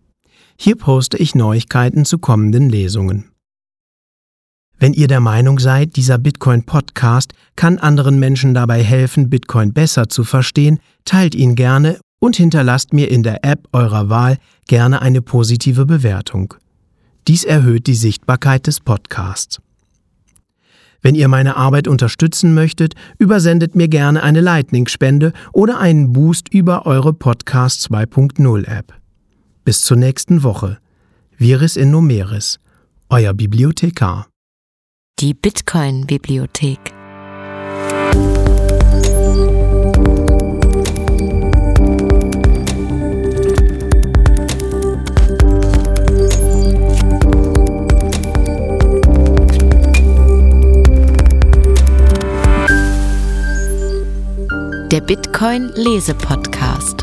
Hier 0.56 0.76
poste 0.76 1.18
ich 1.18 1.34
Neuigkeiten 1.34 2.06
zu 2.06 2.20
kommenden 2.20 2.70
Lesungen. 2.70 3.32
Wenn 4.78 4.94
ihr 4.94 5.08
der 5.08 5.20
Meinung 5.20 5.58
seid, 5.58 5.96
dieser 5.96 6.20
Bitcoin-Podcast 6.20 7.34
kann 7.56 7.80
anderen 7.80 8.20
Menschen 8.20 8.54
dabei 8.54 8.84
helfen, 8.84 9.32
Bitcoin 9.32 9.74
besser 9.74 10.10
zu 10.10 10.26
verstehen, 10.26 10.80
teilt 11.06 11.34
ihn 11.34 11.56
gerne 11.56 11.98
und 12.22 12.36
hinterlasst 12.38 12.94
mir 12.94 13.10
in 13.10 13.24
der 13.24 13.44
App 13.44 13.68
eurer 13.74 14.10
Wahl 14.10 14.38
gerne 14.68 15.02
eine 15.02 15.22
positive 15.22 15.86
Bewertung. 15.86 16.54
Dies 17.28 17.44
erhöht 17.44 17.88
die 17.88 17.96
Sichtbarkeit 17.96 18.68
des 18.68 18.80
Podcasts. 18.80 19.60
Wenn 21.02 21.16
ihr 21.16 21.28
meine 21.28 21.58
Arbeit 21.58 21.88
unterstützen 21.88 22.54
möchtet, 22.54 22.94
übersendet 23.18 23.76
mir 23.76 23.88
gerne 23.88 24.22
eine 24.22 24.40
Lightning-Spende 24.40 25.34
oder 25.52 25.80
einen 25.80 26.14
Boost 26.14 26.54
über 26.54 26.86
eure 26.86 27.12
Podcast 27.12 27.92
2.0 27.92 28.68
App. 28.68 28.94
Bis 29.66 29.82
zur 29.82 29.98
nächsten 29.98 30.44
Woche. 30.44 30.78
Viris 31.38 31.76
in 31.76 31.90
Numeris, 31.90 32.60
euer 33.10 33.34
Bibliothekar. 33.34 34.28
Die 35.20 35.34
Bitcoin-Bibliothek. 35.34 37.01
Der 54.92 55.00
Bitcoin 55.00 55.72
Lese 55.76 56.14
Podcast. 56.14 57.01